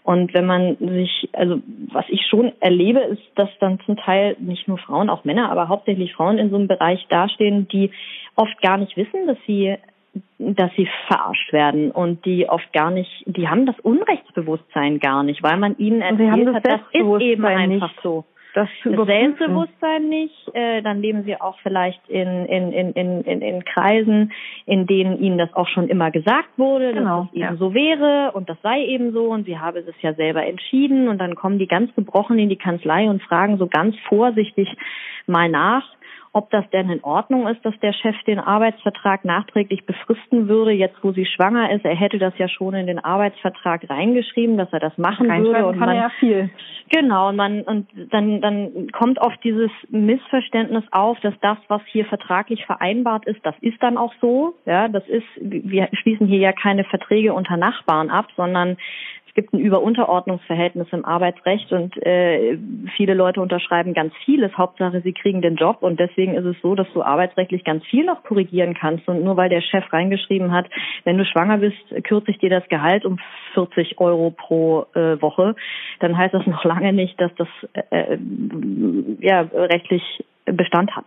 Und 0.03 0.33
wenn 0.33 0.45
man 0.45 0.75
sich, 0.77 1.29
also 1.31 1.61
was 1.93 2.05
ich 2.09 2.25
schon 2.29 2.51
erlebe, 2.59 2.99
ist, 2.99 3.23
dass 3.35 3.49
dann 3.61 3.79
zum 3.85 3.95
Teil 3.95 4.35
nicht 4.39 4.67
nur 4.67 4.77
Frauen, 4.77 5.09
auch 5.09 5.23
Männer, 5.23 5.49
aber 5.51 5.69
hauptsächlich 5.69 6.13
Frauen 6.15 6.37
in 6.37 6.49
so 6.49 6.57
einem 6.57 6.67
Bereich 6.67 7.05
dastehen, 7.07 7.69
die 7.69 7.91
oft 8.35 8.61
gar 8.61 8.77
nicht 8.77 8.97
wissen, 8.97 9.25
dass 9.25 9.37
sie 9.47 9.77
dass 10.37 10.71
sie 10.75 10.87
verarscht 11.07 11.51
werden 11.53 11.91
und 11.91 12.25
die 12.25 12.49
oft 12.49 12.71
gar 12.73 12.91
nicht, 12.91 13.23
die 13.25 13.47
haben 13.47 13.65
das 13.65 13.79
Unrechtsbewusstsein 13.81 14.99
gar 14.99 15.23
nicht, 15.23 15.43
weil 15.43 15.57
man 15.57 15.77
ihnen 15.77 16.01
erzählt 16.01 16.47
das 16.47 16.55
hat, 16.55 16.65
das 16.65 16.81
ist 16.93 17.21
eben 17.21 17.45
einfach 17.45 17.87
nicht. 17.87 18.01
so 18.01 18.25
das, 18.55 18.67
das 18.83 19.05
Selbstbewusstsein 19.05 20.09
nicht, 20.09 20.33
äh, 20.53 20.81
dann 20.81 21.01
leben 21.01 21.23
sie 21.23 21.39
auch 21.39 21.57
vielleicht 21.61 22.01
in, 22.09 22.45
in, 22.45 22.71
in, 22.71 22.91
in, 22.93 23.21
in, 23.21 23.41
in 23.41 23.63
Kreisen, 23.63 24.31
in 24.65 24.87
denen 24.87 25.19
ihnen 25.19 25.37
das 25.37 25.53
auch 25.53 25.67
schon 25.67 25.87
immer 25.87 26.09
gesagt 26.09 26.49
wurde, 26.57 26.93
genau, 26.93 27.21
dass 27.21 27.27
es 27.27 27.33
eben 27.33 27.41
ja. 27.43 27.55
so 27.55 27.73
wäre 27.73 28.31
und 28.33 28.49
das 28.49 28.57
sei 28.63 28.83
eben 28.85 29.11
so 29.11 29.25
und 29.25 29.45
sie 29.45 29.59
habe 29.59 29.79
es 29.79 30.01
ja 30.01 30.13
selber 30.13 30.45
entschieden 30.45 31.09
und 31.09 31.19
dann 31.19 31.35
kommen 31.35 31.59
die 31.59 31.67
ganz 31.67 31.93
gebrochen 31.95 32.39
in 32.39 32.49
die 32.49 32.57
Kanzlei 32.57 33.09
und 33.09 33.21
fragen 33.21 33.57
so 33.57 33.67
ganz 33.67 33.95
vorsichtig 34.07 34.67
mal 35.27 35.49
nach, 35.49 35.85
ob 36.31 36.49
das 36.51 36.69
denn 36.69 36.89
in 36.89 37.03
Ordnung 37.03 37.47
ist, 37.47 37.63
dass 37.65 37.77
der 37.79 37.93
Chef 37.93 38.15
den 38.27 38.39
Arbeitsvertrag 38.39 39.25
nachträglich 39.25 39.85
befristen 39.85 40.47
würde, 40.47 40.71
jetzt 40.71 40.97
wo 41.03 41.11
sie 41.11 41.25
schwanger 41.25 41.71
ist. 41.71 41.85
Er 41.85 41.95
hätte 41.95 42.19
das 42.19 42.37
ja 42.37 42.47
schon 42.47 42.75
in 42.75 42.87
den 42.87 42.99
Arbeitsvertrag 42.99 43.89
reingeschrieben, 43.89 44.57
dass 44.57 44.71
er 44.71 44.79
das 44.79 44.97
machen 44.97 45.27
würde. 45.27 45.65
Und 45.65 45.79
kann 45.79 45.87
man, 45.87 45.95
er 45.95 46.03
ja 46.03 46.11
viel. 46.19 46.49
Genau, 46.89 47.29
und 47.29 47.35
man 47.35 47.61
und 47.61 47.87
dann 48.11 48.41
dann 48.41 48.91
kommt 48.91 49.19
oft 49.19 49.43
dieses 49.43 49.71
Missverständnis 49.89 50.83
auf, 50.91 51.19
dass 51.21 51.33
das, 51.41 51.57
was 51.67 51.81
hier 51.87 52.05
vertraglich 52.05 52.65
vereinbart 52.65 53.25
ist, 53.25 53.43
das 53.43 53.55
ist 53.61 53.81
dann 53.81 53.97
auch 53.97 54.13
so. 54.21 54.55
Ja, 54.65 54.87
das 54.87 55.07
ist, 55.07 55.27
wir 55.39 55.89
schließen 55.93 56.27
hier 56.27 56.39
ja 56.39 56.51
keine 56.51 56.83
Verträge 56.83 57.33
unter 57.33 57.57
Nachbarn 57.57 58.09
ab, 58.09 58.27
sondern 58.35 58.77
es 59.29 59.35
gibt 59.35 59.53
ein 59.53 59.59
Über-Unterordnungsverhältnis 59.59 60.87
im 60.91 61.05
Arbeitsrecht 61.05 61.71
und 61.71 61.95
äh, 62.03 62.57
viele 62.97 63.13
Leute 63.13 63.41
unterschreiben 63.41 63.93
ganz 63.93 64.11
vieles. 64.25 64.57
Hauptsache, 64.57 65.01
sie 65.01 65.13
kriegen 65.13 65.43
den 65.43 65.55
Job 65.55 65.77
und 65.81 65.99
deswegen 65.99 66.33
ist 66.33 66.45
es 66.45 66.55
so, 66.63 66.73
dass 66.73 66.87
du 66.93 67.03
arbeitsrechtlich 67.03 67.63
ganz 67.63 67.85
viel 67.85 68.05
noch 68.05 68.23
korrigieren 68.23 68.73
kannst. 68.73 69.07
Und 69.07 69.23
nur 69.23 69.37
weil 69.37 69.49
der 69.49 69.61
Chef 69.61 69.85
reingeschrieben 69.93 70.51
hat, 70.51 70.65
wenn 71.03 71.19
du 71.19 71.25
schwanger 71.25 71.59
bist, 71.59 71.77
kürze 72.05 72.31
ich 72.31 72.39
dir 72.39 72.49
das 72.49 72.67
Gehalt 72.69 73.05
um 73.05 73.19
40 73.53 73.99
Euro 73.99 74.31
pro 74.31 74.87
äh, 74.95 75.21
Woche, 75.21 75.55
dann 75.99 76.17
heißt 76.17 76.33
das 76.33 76.47
noch 76.47 76.63
lange 76.63 76.91
nicht, 76.91 77.21
dass 77.21 77.31
das 77.35 77.47
äh, 77.91 78.13
äh 78.15 78.19
ja 79.19 79.41
rechtlich 79.53 80.03
Bestand 80.45 80.95
hat. 80.95 81.05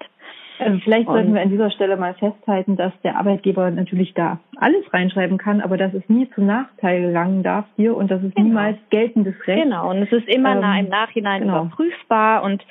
Also 0.64 0.78
vielleicht 0.80 1.08
und 1.08 1.14
sollten 1.14 1.34
wir 1.34 1.42
an 1.42 1.50
dieser 1.50 1.70
Stelle 1.70 1.96
mal 1.96 2.14
festhalten, 2.14 2.76
dass 2.76 2.92
der 3.02 3.16
Arbeitgeber 3.16 3.70
natürlich 3.70 4.14
da 4.14 4.38
alles 4.56 4.84
reinschreiben 4.92 5.38
kann, 5.38 5.60
aber 5.60 5.76
dass 5.76 5.92
es 5.94 6.08
nie 6.08 6.28
zu 6.30 6.42
Nachteil 6.42 7.02
gelangen 7.02 7.42
darf 7.42 7.66
hier 7.76 7.96
und 7.96 8.10
dass 8.10 8.22
es 8.22 8.34
genau. 8.34 8.48
niemals 8.48 8.78
geltendes 8.90 9.34
Recht. 9.46 9.62
Genau, 9.62 9.90
und 9.90 9.98
es 9.98 10.12
ist 10.12 10.28
immer 10.28 10.56
ähm, 10.56 10.84
im 10.84 10.88
Nachhinein 10.88 11.42
genau. 11.42 11.62
überprüfbar 11.62 12.42
und 12.42 12.64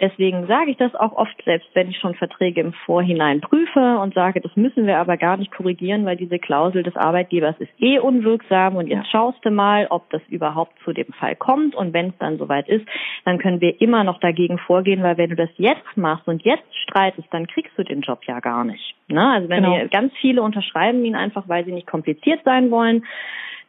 Deswegen 0.00 0.46
sage 0.46 0.70
ich 0.70 0.76
das 0.76 0.94
auch 0.94 1.12
oft, 1.12 1.34
selbst 1.44 1.68
wenn 1.74 1.90
ich 1.90 1.98
schon 1.98 2.14
Verträge 2.14 2.60
im 2.60 2.72
Vorhinein 2.72 3.40
prüfe 3.40 3.98
und 3.98 4.14
sage, 4.14 4.40
das 4.40 4.54
müssen 4.54 4.86
wir 4.86 4.98
aber 4.98 5.16
gar 5.16 5.36
nicht 5.36 5.50
korrigieren, 5.50 6.04
weil 6.04 6.16
diese 6.16 6.38
Klausel 6.38 6.84
des 6.84 6.94
Arbeitgebers 6.94 7.56
ist 7.58 7.72
eh 7.78 7.98
unwirksam 7.98 8.76
und 8.76 8.86
jetzt 8.86 9.10
schaust 9.10 9.44
du 9.44 9.50
mal, 9.50 9.88
ob 9.90 10.08
das 10.10 10.22
überhaupt 10.28 10.72
zu 10.84 10.92
dem 10.92 11.12
Fall 11.14 11.34
kommt 11.34 11.74
und 11.74 11.92
wenn 11.92 12.10
es 12.10 12.18
dann 12.18 12.38
soweit 12.38 12.68
ist, 12.68 12.86
dann 13.24 13.38
können 13.38 13.60
wir 13.60 13.80
immer 13.80 14.04
noch 14.04 14.20
dagegen 14.20 14.58
vorgehen, 14.58 15.02
weil 15.02 15.18
wenn 15.18 15.30
du 15.30 15.36
das 15.36 15.50
jetzt 15.56 15.96
machst 15.96 16.28
und 16.28 16.42
jetzt 16.42 16.68
streitest, 16.84 17.26
dann 17.32 17.48
kriegst 17.48 17.76
du 17.76 17.82
den 17.82 18.02
Job 18.02 18.20
ja 18.24 18.38
gar 18.38 18.64
nicht. 18.64 18.94
Ne? 19.08 19.28
Also 19.28 19.48
wenn 19.48 19.64
genau. 19.64 19.76
wir 19.76 19.88
ganz 19.88 20.12
viele 20.20 20.42
unterschreiben 20.42 21.04
ihn 21.04 21.16
einfach, 21.16 21.48
weil 21.48 21.64
sie 21.64 21.72
nicht 21.72 21.88
kompliziert 21.88 22.40
sein 22.44 22.70
wollen, 22.70 23.04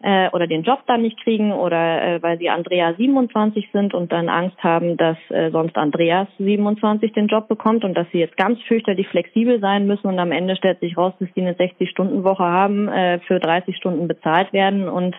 äh, 0.02 0.30
oder 0.30 0.48
den 0.48 0.64
Job 0.64 0.80
dann 0.88 1.02
nicht 1.02 1.22
kriegen 1.24 1.52
oder 1.52 2.02
äh, 2.02 2.24
weil 2.24 2.38
sie 2.38 2.50
Andrea 2.50 2.94
27 2.94 3.70
sind 3.74 3.94
und 3.94 4.12
dann 4.12 4.30
Angst 4.30 4.58
haben, 4.64 4.98
dass 4.98 5.18
äh, 5.30 5.52
sonst 5.52 5.76
Andreas 5.78 6.28
27 6.38 7.12
den 7.14 7.28
Job 7.28 7.48
bekommt 7.48 7.84
und 7.84 7.96
dass 7.96 8.08
sie 8.12 8.20
jetzt 8.20 8.38
ganz 8.38 8.62
fürchterlich 8.64 9.08
flexibel 9.08 9.60
sein 9.60 9.88
müssen 9.88 10.08
und 10.08 10.20
am 10.20 10.32
Ende 10.32 10.56
stellt 10.56 10.80
sich 10.80 10.98
raus, 10.98 11.14
dass 11.20 11.30
die 11.36 11.42
eine 11.42 11.54
60-Stunden-Woche 11.54 12.44
haben, 12.44 12.88
äh, 12.88 13.20
für 13.20 13.40
30 13.40 13.76
Stunden 13.76 14.08
bezahlt 14.08 14.54
werden 14.54 14.88
und 14.88 15.16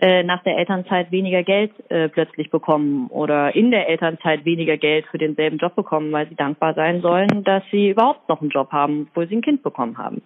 äh, 0.00 0.22
nach 0.22 0.42
der 0.42 0.58
Elternzeit 0.58 1.10
weniger 1.10 1.42
Geld 1.42 1.72
äh, 1.88 2.08
plötzlich 2.08 2.50
bekommen 2.50 3.08
oder 3.08 3.54
in 3.54 3.70
der 3.70 3.88
Elternzeit 3.88 4.44
weniger 4.44 4.76
Geld 4.76 5.06
für 5.06 5.18
denselben 5.18 5.58
Job 5.58 5.74
bekommen, 5.74 6.12
weil 6.12 6.28
sie 6.28 6.34
dankbar 6.34 6.74
sein 6.74 7.00
sollen, 7.00 7.42
dass 7.44 7.62
sie 7.70 7.90
überhaupt 7.90 8.28
noch 8.28 8.40
einen 8.40 8.50
Job 8.50 8.70
haben, 8.72 9.08
obwohl 9.10 9.28
sie 9.28 9.36
ein 9.36 9.42
Kind 9.42 9.62
bekommen 9.62 9.98
haben. 9.98 10.22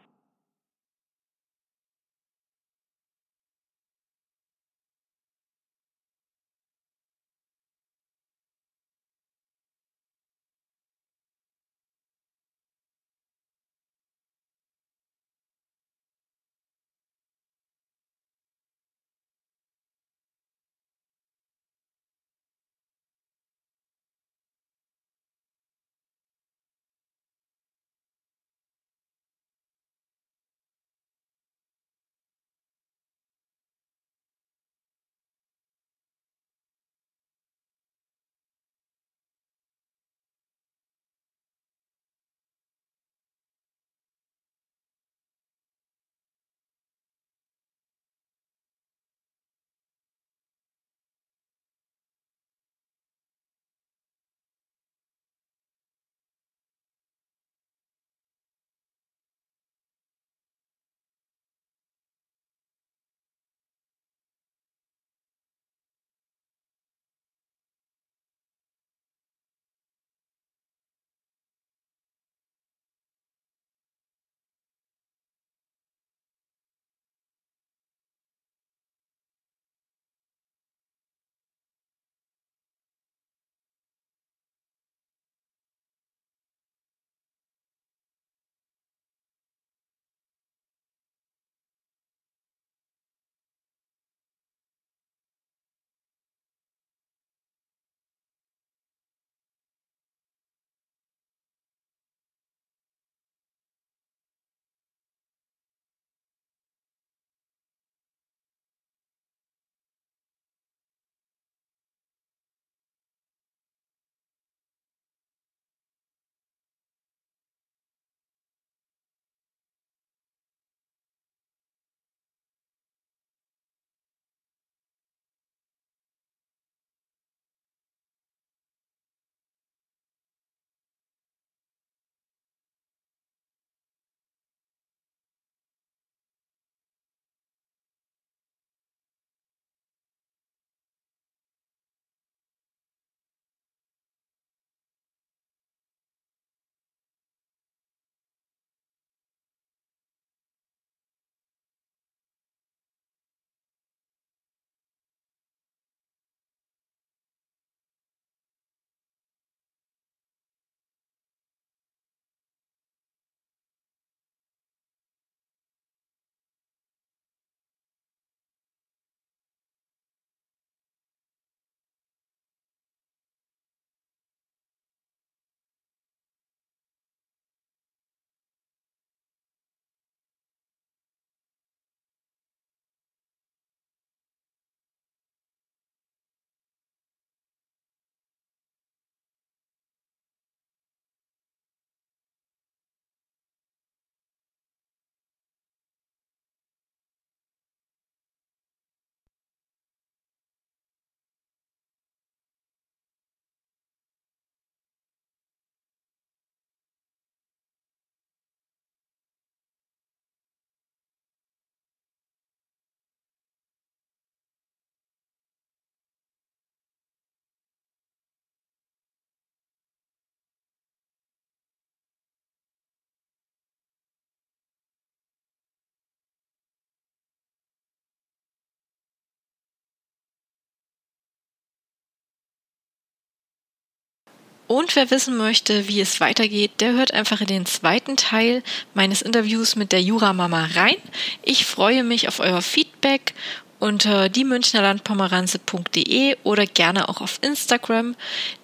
Und 234.69 234.95
wer 234.97 235.11
wissen 235.11 235.37
möchte, 235.39 235.89
wie 235.89 236.01
es 236.01 236.21
weitergeht, 236.21 236.73
der 236.81 236.93
hört 236.93 237.13
einfach 237.15 237.41
in 237.41 237.47
den 237.47 237.65
zweiten 237.65 238.19
Teil 238.19 238.63
meines 238.93 239.23
Interviews 239.23 239.77
mit 239.77 239.93
der 239.93 240.03
Juramama 240.03 240.69
rein. 240.75 240.97
Ich 241.43 241.65
freue 241.65 242.05
mich 242.05 242.29
auf 242.29 242.39
euer 242.39 242.61
Feedback 242.61 243.33
unter 243.79 244.29
die 244.29 244.45
Münchnerlandpomeranze.de 244.45 246.37
oder 246.43 246.67
gerne 246.67 247.09
auch 247.09 247.23
auf 247.23 247.39
Instagram 247.41 248.15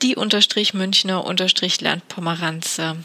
die 0.03 0.14
unterstrich 0.14 0.75
Münchner 0.75 1.25
unterstrich 1.25 1.81
Landpomeranze. 1.81 2.97